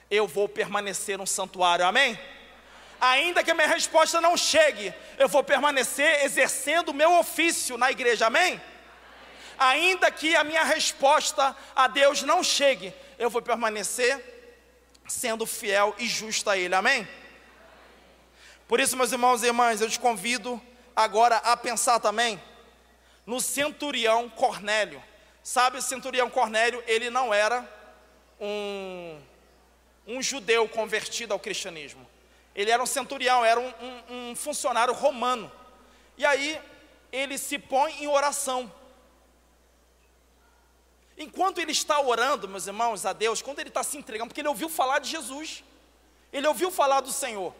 [0.09, 2.19] eu vou permanecer no santuário, amém?
[2.99, 7.91] Ainda que a minha resposta não chegue, eu vou permanecer exercendo o meu ofício na
[7.91, 8.61] igreja, amém?
[9.57, 14.33] Ainda que a minha resposta a Deus não chegue, eu vou permanecer
[15.07, 17.07] sendo fiel e justo a Ele, amém?
[18.67, 20.61] Por isso, meus irmãos e irmãs, eu te convido
[20.95, 22.41] agora a pensar também
[23.25, 25.03] no centurião Cornélio.
[25.43, 27.63] Sabe, o centurião Cornélio, ele não era
[28.39, 29.21] um
[30.07, 32.07] um judeu convertido ao cristianismo.
[32.55, 35.51] Ele era um centurião, era um, um, um funcionário romano.
[36.17, 36.61] E aí
[37.11, 38.71] ele se põe em oração.
[41.17, 44.49] Enquanto ele está orando, meus irmãos, a Deus, quando ele está se entregando, porque ele
[44.49, 45.63] ouviu falar de Jesus,
[46.31, 47.53] ele ouviu falar do Senhor,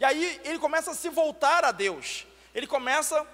[0.00, 3.26] e aí ele começa a se voltar a Deus, ele começa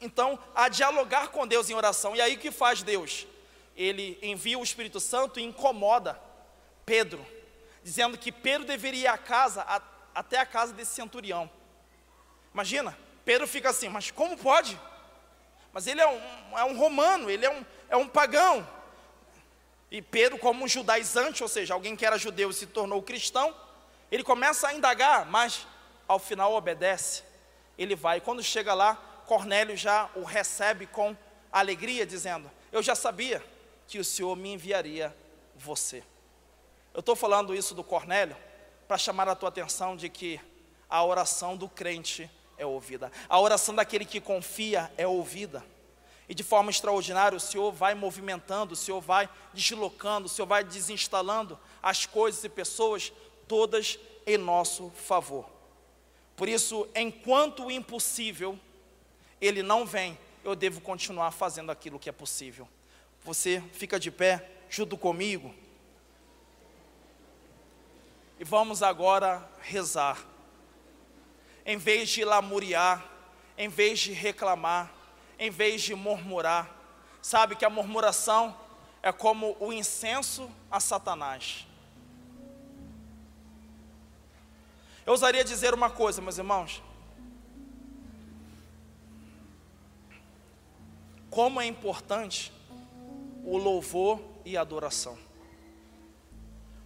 [0.00, 3.26] então a dialogar com Deus em oração, e aí o que faz Deus?
[3.76, 6.18] Ele envia o Espírito Santo e incomoda
[6.86, 7.24] Pedro,
[7.84, 9.80] dizendo que Pedro deveria ir à casa, a,
[10.14, 11.48] até a casa desse centurião.
[12.52, 14.80] Imagina, Pedro fica assim, mas como pode?
[15.70, 18.66] Mas ele é um, é um romano, ele é um, é um pagão.
[19.90, 23.54] E Pedro, como um judaizante, ou seja, alguém que era judeu e se tornou cristão,
[24.10, 25.66] ele começa a indagar, mas
[26.08, 27.22] ao final obedece.
[27.76, 28.20] Ele vai.
[28.20, 28.94] Quando chega lá,
[29.26, 31.16] Cornélio já o recebe com
[31.52, 33.44] alegria, dizendo: Eu já sabia
[33.86, 35.14] que o Senhor me enviaria
[35.54, 36.02] você.
[36.94, 38.36] Eu estou falando isso do Cornélio
[38.86, 40.40] para chamar a tua atenção de que
[40.88, 45.64] a oração do crente é ouvida, a oração daquele que confia é ouvida.
[46.28, 50.62] E de forma extraordinária, o Senhor vai movimentando, o Senhor vai deslocando, o Senhor vai
[50.62, 53.12] desinstalando as coisas e pessoas,
[53.48, 55.50] todas em nosso favor.
[56.36, 58.56] Por isso, enquanto o impossível
[59.40, 62.68] ele não vem, eu devo continuar fazendo aquilo que é possível.
[63.24, 65.52] Você fica de pé junto comigo.
[68.38, 70.18] E vamos agora rezar.
[71.64, 73.04] Em vez de lamuriar,
[73.56, 74.92] em vez de reclamar,
[75.38, 76.70] em vez de murmurar,
[77.22, 78.56] sabe que a murmuração
[79.02, 81.66] é como o incenso a Satanás.
[85.06, 86.82] Eu ousaria dizer uma coisa, meus irmãos.
[91.28, 92.52] Como é importante
[93.44, 95.18] o louvor e a adoração.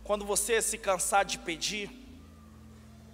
[0.09, 1.91] Quando você se cansar de pedir,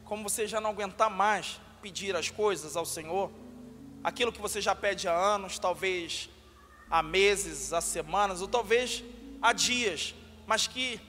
[0.04, 3.32] como você já não aguentar mais pedir as coisas ao Senhor,
[4.04, 6.30] aquilo que você já pede há anos, talvez
[6.88, 9.02] há meses, há semanas, ou talvez
[9.42, 10.14] há dias,
[10.46, 11.00] mas que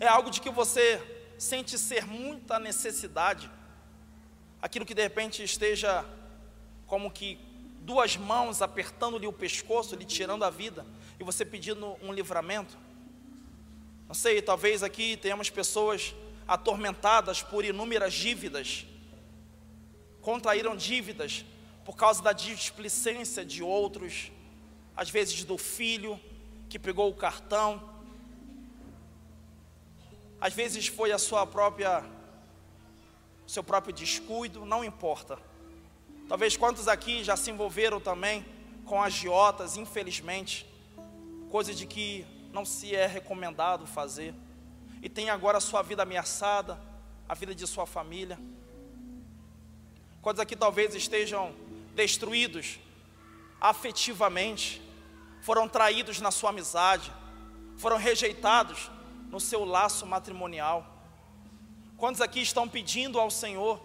[0.00, 0.98] é algo de que você
[1.38, 3.50] sente ser muita necessidade,
[4.62, 6.02] aquilo que de repente esteja
[6.86, 7.38] como que
[7.82, 10.86] duas mãos apertando-lhe o pescoço, lhe tirando a vida,
[11.18, 12.88] e você pedindo um livramento.
[14.10, 16.16] Não sei, talvez aqui tenhamos pessoas
[16.48, 18.84] atormentadas por inúmeras dívidas,
[20.20, 21.44] contraíram dívidas
[21.84, 24.32] por causa da displicência de outros,
[24.96, 26.18] às vezes do filho
[26.68, 27.88] que pegou o cartão.
[30.40, 32.04] às vezes foi a sua própria
[33.46, 35.38] seu próprio descuido, não importa.
[36.28, 38.44] Talvez quantos aqui já se envolveram também
[38.84, 40.66] com agiotas, infelizmente,
[41.48, 44.34] coisa de que não se é recomendado fazer,
[45.02, 46.78] e tem agora a sua vida ameaçada,
[47.28, 48.38] a vida de sua família.
[50.20, 51.54] Quantos aqui talvez estejam
[51.94, 52.78] destruídos
[53.60, 54.82] afetivamente,
[55.42, 57.12] foram traídos na sua amizade,
[57.76, 58.90] foram rejeitados
[59.30, 60.86] no seu laço matrimonial.
[61.96, 63.80] Quantos aqui estão pedindo ao Senhor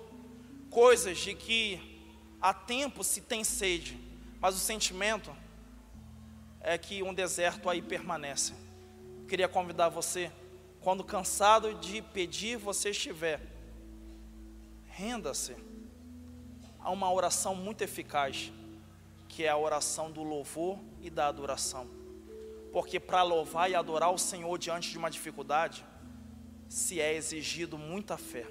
[0.70, 2.02] coisas de que
[2.42, 3.98] há tempo se tem sede,
[4.42, 5.36] mas o sentimento
[6.68, 8.54] é que um deserto aí permanece.
[9.28, 10.32] Queria convidar você,
[10.82, 13.40] quando cansado de pedir você estiver,
[14.88, 15.56] renda-se
[16.80, 18.52] a uma oração muito eficaz,
[19.30, 21.88] que é a oração do louvor e da adoração.
[22.74, 25.86] Porque para louvar e adorar o Senhor diante de uma dificuldade,
[26.68, 28.48] se é exigido muita fé.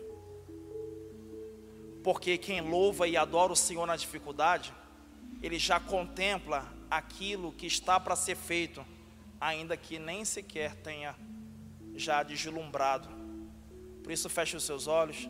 [2.05, 4.73] Porque quem louva e adora o Senhor na dificuldade,
[5.43, 8.85] ele já contempla aquilo que está para ser feito,
[9.41, 11.15] ainda que nem sequer tenha
[11.95, 13.09] já deslumbrado.
[14.03, 15.29] Por isso, feche os seus olhos,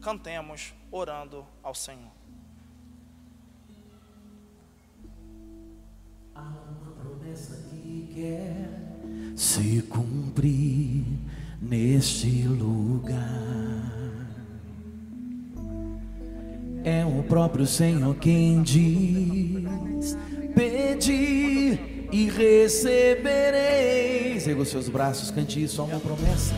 [0.00, 2.12] cantemos orando ao Senhor.
[6.34, 8.84] Há uma promessa que quer
[9.36, 11.04] se cumprir
[11.60, 13.14] neste lugar.
[16.84, 20.16] É o próprio Senhor quem diz:
[20.54, 21.78] Pedi
[22.12, 24.46] e recebereis.
[24.46, 25.82] Erga os seus braços, cante isso.
[25.82, 26.54] Há uma promessa.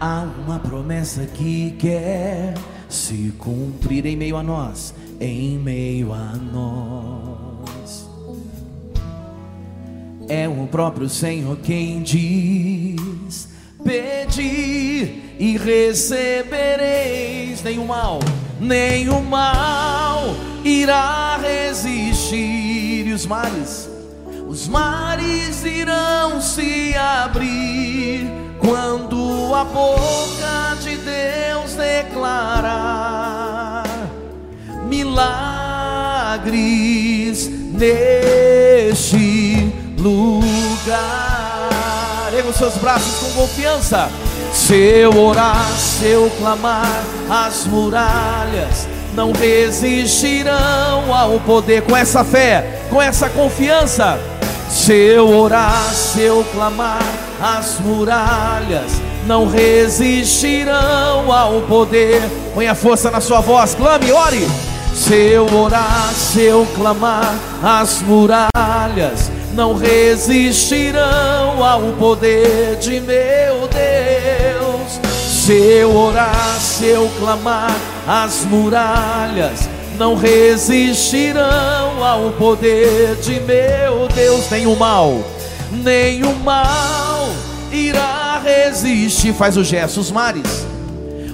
[0.00, 2.54] Há uma promessa que quer
[2.88, 8.08] se cumprir em meio a nós, em meio a nós.
[10.28, 13.48] É o próprio Senhor quem diz:
[13.84, 17.62] Pedi e recebereis.
[17.62, 18.18] Nenhum mal,
[18.60, 20.34] nenhum mal
[20.64, 22.59] irá resistir.
[23.12, 23.88] Os mares,
[24.46, 28.30] os mares irão se abrir
[28.60, 33.82] quando a boca de Deus declarar
[34.86, 36.38] milagres
[37.48, 41.00] neste lugar.
[42.32, 44.08] Erga os seus braços com confiança.
[44.52, 51.82] Se eu orar, se eu clamar, as muralhas não resistirão ao poder.
[51.82, 54.18] Com essa fé, com essa confiança.
[54.68, 57.02] Se eu orar, se eu clamar,
[57.40, 62.22] as muralhas não resistirão ao poder.
[62.54, 64.46] Põe a força na sua voz, clame, ore.
[64.94, 74.49] Se eu orar, se eu clamar, as muralhas não resistirão ao poder de meu Deus.
[75.50, 77.76] Se eu orar, se eu clamar,
[78.06, 84.48] as muralhas não resistirão ao poder de meu Deus.
[84.48, 85.24] Nenhum mal,
[85.72, 87.30] nenhum mal
[87.72, 89.34] irá resistir.
[89.34, 90.64] Faz o gesto, os mares,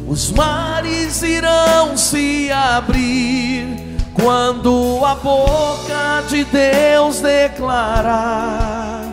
[0.08, 9.12] os mares irão se abrir quando a boca de Deus declarar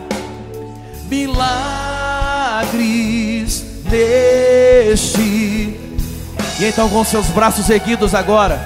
[1.10, 1.74] milagres
[3.94, 5.20] neste.
[6.60, 8.58] E então, com seus braços erguidos agora,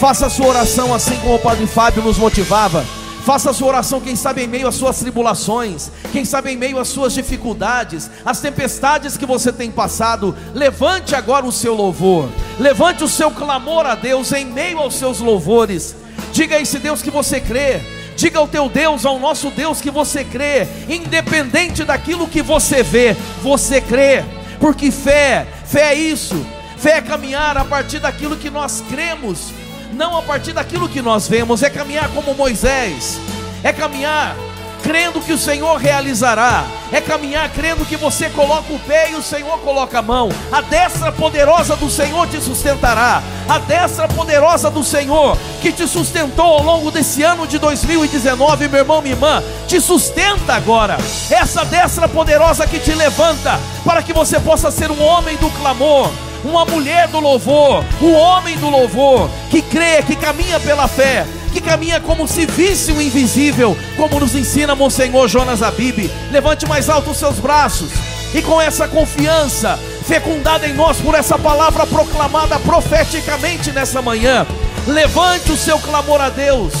[0.00, 2.84] faça a sua oração assim como o Padre Fábio nos motivava.
[3.24, 6.76] Faça a sua oração, quem sabe em meio às suas tribulações, quem sabe em meio
[6.80, 10.34] às suas dificuldades, as tempestades que você tem passado.
[10.52, 12.28] Levante agora o seu louvor,
[12.58, 15.94] levante o seu clamor a Deus em meio aos seus louvores.
[16.32, 17.80] Diga a esse Deus que você crê,
[18.16, 23.16] diga ao teu Deus, ao nosso Deus que você crê, independente daquilo que você vê,
[23.40, 24.24] você crê,
[24.62, 26.46] porque fé, fé é isso,
[26.78, 29.52] fé é caminhar a partir daquilo que nós cremos
[29.92, 33.18] não a partir daquilo que nós vemos, é caminhar como Moisés,
[33.62, 34.36] é caminhar
[34.82, 39.22] crendo que o Senhor realizará, é caminhar crendo que você coloca o pé e o
[39.22, 44.82] Senhor coloca a mão, a destra poderosa do Senhor te sustentará, a destra poderosa do
[44.82, 49.80] Senhor que te sustentou ao longo desse ano de 2019, meu irmão, minha irmã, te
[49.80, 50.98] sustenta agora,
[51.30, 56.10] essa destra poderosa que te levanta, para que você possa ser um homem do clamor
[56.44, 61.60] uma mulher do louvor, um homem do louvor, que crê, que caminha pela fé, que
[61.60, 66.10] caminha como se visse o invisível, como nos ensina Monsenhor Jonas Abib.
[66.30, 67.90] Levante mais alto os seus braços
[68.34, 74.46] e com essa confiança, fecundada em nós por essa palavra proclamada profeticamente nessa manhã,
[74.86, 76.72] levante o seu clamor a Deus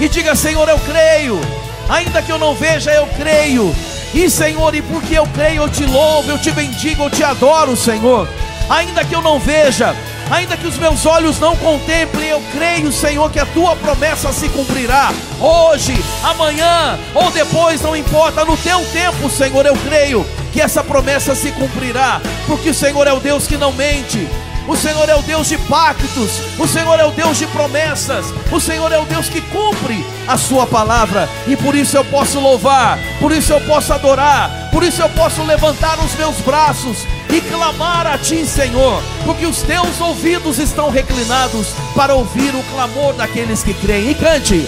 [0.00, 1.40] e diga: Senhor, eu creio,
[1.88, 3.74] ainda que eu não veja, eu creio
[4.14, 7.76] E Senhor, e porque eu creio, eu te louvo, eu te bendigo, eu te adoro,
[7.76, 8.28] Senhor.
[8.68, 9.94] Ainda que eu não veja,
[10.30, 14.48] ainda que os meus olhos não contemplem, eu creio, Senhor, que a tua promessa se
[14.48, 15.12] cumprirá.
[15.40, 21.34] Hoje, amanhã ou depois, não importa, no teu tempo, Senhor, eu creio que essa promessa
[21.34, 24.28] se cumprirá, porque o Senhor é o Deus que não mente.
[24.66, 28.60] O Senhor é o Deus de pactos, o Senhor é o Deus de promessas, o
[28.60, 32.98] Senhor é o Deus que cumpre a Sua palavra, e por isso eu posso louvar,
[33.18, 38.06] por isso eu posso adorar, por isso eu posso levantar os meus braços e clamar
[38.06, 43.74] a Ti, Senhor, porque os teus ouvidos estão reclinados para ouvir o clamor daqueles que
[43.74, 44.10] creem.
[44.10, 44.66] E cante.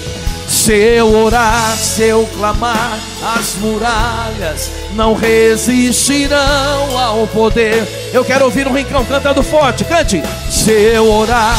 [0.48, 2.98] Se eu orar, se eu clamar,
[3.36, 7.86] as muralhas não resistirão ao poder.
[8.12, 10.20] Eu quero ouvir um rincão cantando forte, cante.
[10.50, 11.56] Se eu orar,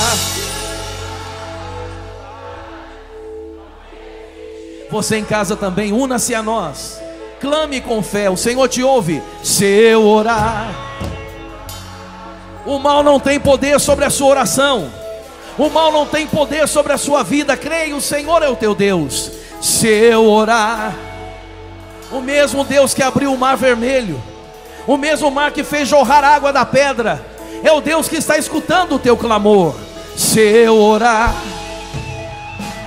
[4.92, 7.01] você em casa também, una-se a nós.
[7.42, 9.22] Clame com fé, o Senhor te ouve.
[9.44, 10.70] Se eu orar,
[12.68, 14.92] o mal não tem poder sobre a sua oração.
[15.58, 17.58] O mal não tem poder sobre a sua vida.
[17.58, 19.32] Creia, o Senhor é o teu Deus.
[19.60, 20.94] Se eu orar,
[22.12, 24.22] o mesmo Deus que abriu o mar vermelho,
[24.86, 27.26] o mesmo mar que fez jorrar água da pedra,
[27.64, 29.74] é o Deus que está escutando o teu clamor.
[30.16, 31.34] Se eu orar,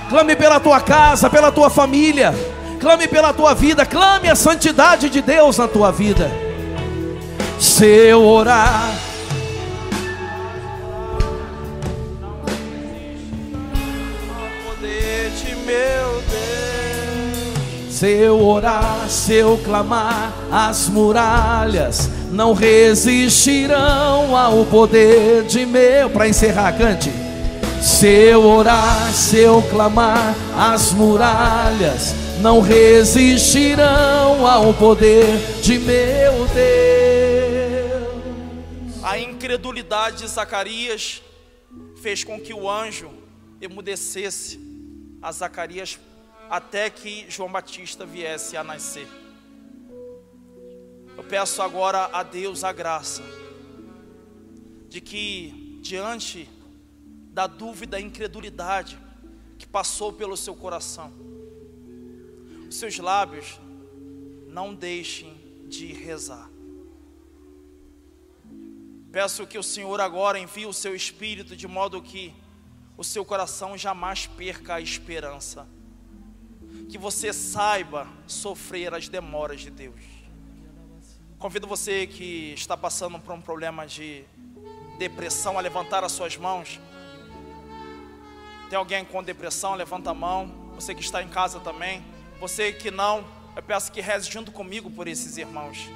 [0.09, 2.33] clame pela tua casa, pela tua família,
[2.85, 6.31] clame pela tua vida, clame a santidade de Deus na tua vida.
[7.59, 8.93] Se eu orar,
[17.89, 26.09] Se eu orar, se eu clamar, as muralhas não resistirão ao poder de meu.
[26.09, 27.09] Para encerrar, cante.
[27.81, 35.25] Se eu orar, se eu clamar, as muralhas não resistirão ao poder
[35.61, 36.65] de meu Deus.
[39.03, 41.21] A incredulidade de Zacarias
[42.01, 43.11] fez com que o anjo
[43.61, 44.59] emudecesse
[45.21, 45.99] a Zacarias
[46.49, 49.07] até que João Batista viesse a nascer.
[51.17, 53.23] Eu peço agora a Deus a graça
[54.89, 56.49] de que, diante
[57.31, 58.97] da dúvida e incredulidade
[59.57, 61.11] que passou pelo seu coração,
[62.75, 63.59] seus lábios
[64.47, 65.35] não deixem
[65.67, 66.49] de rezar.
[69.11, 72.33] Peço que o Senhor agora envie o seu espírito de modo que
[72.97, 75.67] o seu coração jamais perca a esperança
[76.89, 80.01] que você saiba sofrer as demoras de Deus.
[81.39, 84.23] Convido você que está passando por um problema de
[84.97, 86.79] depressão a levantar as suas mãos.
[88.69, 89.75] Tem alguém com depressão?
[89.75, 90.47] Levanta a mão.
[90.75, 92.03] Você que está em casa também.
[92.45, 93.25] Você que não,
[93.55, 95.89] eu peço que reze junto comigo por esses irmãos.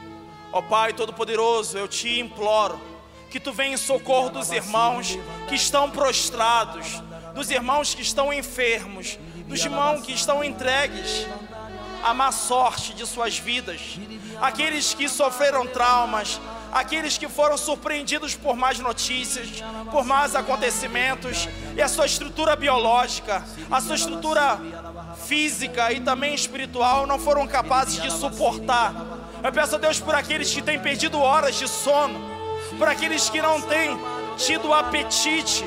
[0.52, 2.82] Ó Pai Todo-Poderoso, eu te imploro
[3.30, 5.16] que tu venha em socorro dos irmãos
[5.48, 7.04] que estão prostrados,
[7.36, 11.28] dos irmãos que estão enfermos, dos irmãos que estão entregues
[12.04, 14.00] à má sorte de suas vidas,
[14.42, 16.42] aqueles que sofreram traumas,
[16.72, 23.44] aqueles que foram surpreendidos por más notícias, por más acontecimentos, e a sua estrutura biológica,
[23.70, 24.60] a sua estrutura
[25.26, 28.94] física e também espiritual não foram capazes de suportar.
[29.44, 32.20] Eu peço a Deus por aqueles que têm perdido horas de sono,
[32.78, 33.98] por aqueles que não têm
[34.38, 35.66] tido apetite,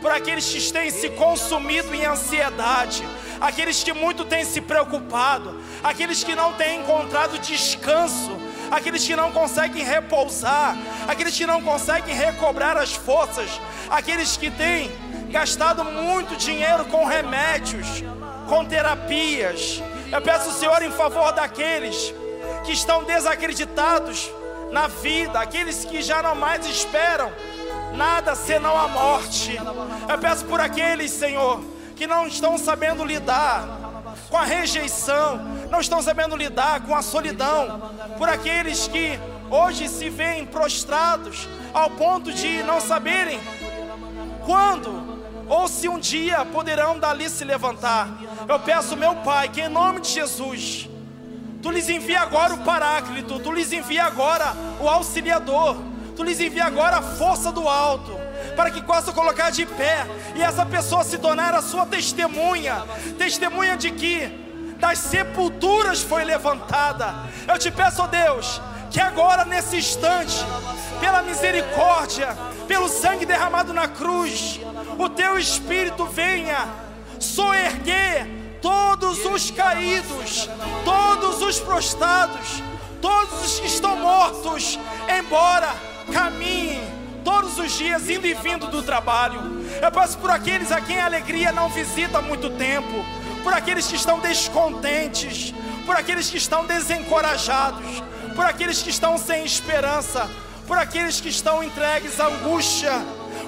[0.00, 3.04] por aqueles que têm se consumido em ansiedade,
[3.40, 8.30] aqueles que muito têm se preocupado, aqueles que não têm encontrado descanso,
[8.72, 13.60] aqueles que não conseguem repousar, aqueles que não conseguem recobrar as forças,
[13.90, 14.90] aqueles que têm
[15.30, 17.86] gastado muito dinheiro com remédios,
[18.48, 19.82] com terapias.
[20.10, 22.14] Eu peço o Senhor em favor daqueles
[22.64, 24.30] que estão desacreditados
[24.70, 27.30] na vida, aqueles que já não mais esperam
[27.92, 29.60] nada senão a morte.
[30.08, 31.62] Eu peço por aqueles, Senhor,
[31.94, 33.91] que não estão sabendo lidar
[34.32, 39.20] com a rejeição, não estão sabendo lidar com a solidão, por aqueles que
[39.50, 43.38] hoje se veem prostrados ao ponto de não saberem
[44.46, 48.08] quando ou se um dia poderão dali se levantar.
[48.48, 50.88] Eu peço, meu Pai, que em nome de Jesus,
[51.60, 55.76] Tu lhes envia agora o Paráclito, Tu lhes envia agora o Auxiliador,
[56.16, 58.18] Tu lhes envia agora a força do alto,
[58.56, 62.82] para que possa colocar de pé e essa pessoa se tornar a sua testemunha
[63.18, 64.42] testemunha de que
[64.78, 67.14] das sepulturas foi levantada.
[67.46, 70.44] Eu te peço, ó Deus, que agora nesse instante,
[70.98, 72.36] pela misericórdia,
[72.66, 74.60] pelo sangue derramado na cruz,
[74.98, 76.68] o teu espírito venha
[77.20, 78.26] soerguer
[78.60, 80.48] todos os caídos,
[80.84, 82.62] todos os prostrados,
[83.00, 84.78] todos os que estão mortos,
[85.08, 85.72] embora
[86.12, 89.40] caminhem todos os dias, indo e vindo do trabalho.
[89.80, 93.04] Eu peço por aqueles a quem a alegria não visita há muito tempo,
[93.42, 95.54] por aqueles que estão descontentes,
[95.84, 98.02] por aqueles que estão desencorajados,
[98.34, 100.28] por aqueles que estão sem esperança,
[100.66, 102.92] por aqueles que estão entregues à angústia,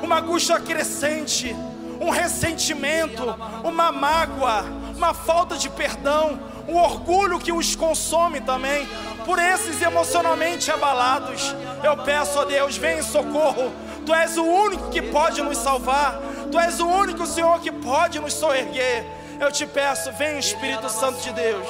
[0.03, 1.55] uma angústia crescente,
[2.01, 3.23] um ressentimento,
[3.63, 4.65] uma mágoa,
[4.97, 8.87] uma falta de perdão, um orgulho que os consome também.
[9.25, 13.73] Por esses emocionalmente abalados, eu peço a Deus, vem em socorro.
[14.05, 16.21] Tu és o único que pode nos salvar.
[16.53, 19.07] Tu és o único Senhor que pode nos soerguer.
[19.41, 21.67] Eu te peço, vem Espírito Santo de Deus.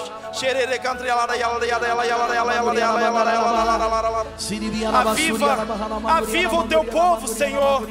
[5.10, 5.56] Aviva,
[6.18, 7.86] aviva o teu povo, Senhor.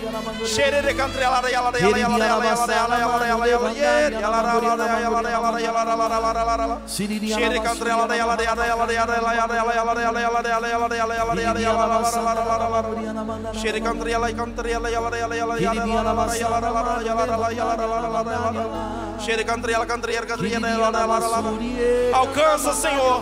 [22.33, 23.21] Alcança, Senhor.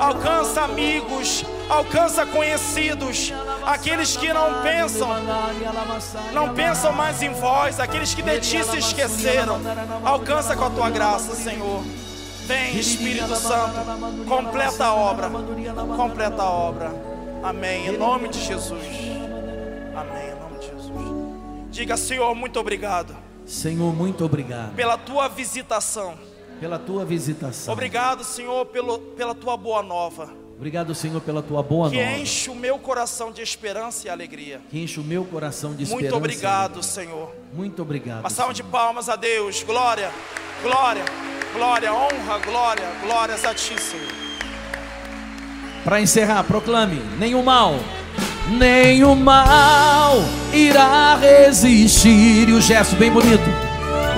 [0.00, 3.32] Alcança amigos, alcança conhecidos,
[3.64, 5.08] aqueles que não pensam,
[6.32, 9.60] não pensam mais em vós, aqueles que de ti se esqueceram.
[10.04, 11.84] Alcança com a tua graça, Senhor.
[12.46, 13.78] Vem, Espírito Santo,
[14.26, 15.30] completa a obra,
[15.96, 16.92] completa a obra.
[17.44, 17.88] Amém.
[17.88, 18.84] Em nome de Jesus.
[19.94, 20.30] Amém.
[20.30, 21.68] Em nome de Jesus.
[21.70, 23.16] Diga, Senhor, muito obrigado.
[23.46, 26.18] Senhor, muito obrigado pela tua visitação.
[26.60, 27.72] Pela tua visitação.
[27.72, 30.28] Obrigado, Senhor, pelo, pela tua boa nova.
[30.56, 32.08] Obrigado, Senhor, pela tua boa que nova.
[32.08, 34.60] Que enche o meu coração de esperança e alegria.
[34.68, 36.02] Que enche o meu coração de esperança.
[36.02, 37.32] Muito obrigado, Senhor.
[37.52, 38.20] Muito obrigado.
[38.20, 39.62] Uma salva de palmas a Deus.
[39.62, 40.10] Glória,
[40.60, 41.04] glória,
[41.54, 44.08] glória, honra, glória, glórias a ti, Senhor.
[45.84, 47.76] Para encerrar, proclame: nenhum mal,
[48.48, 50.16] nenhum mal
[50.52, 52.48] irá resistir.
[52.48, 53.67] E o gesto bem bonito.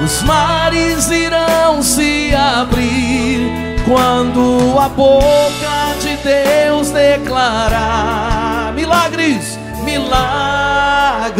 [0.03, 11.31] Os mares irão se abrir quando a boca de Deus declarar milagres, milagres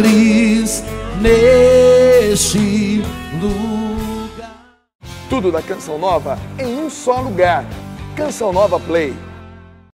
[1.19, 3.03] neste
[3.41, 4.51] lugar.
[5.27, 7.65] Tudo da Canção Nova em um só lugar.
[8.15, 9.30] Canção Nova Play.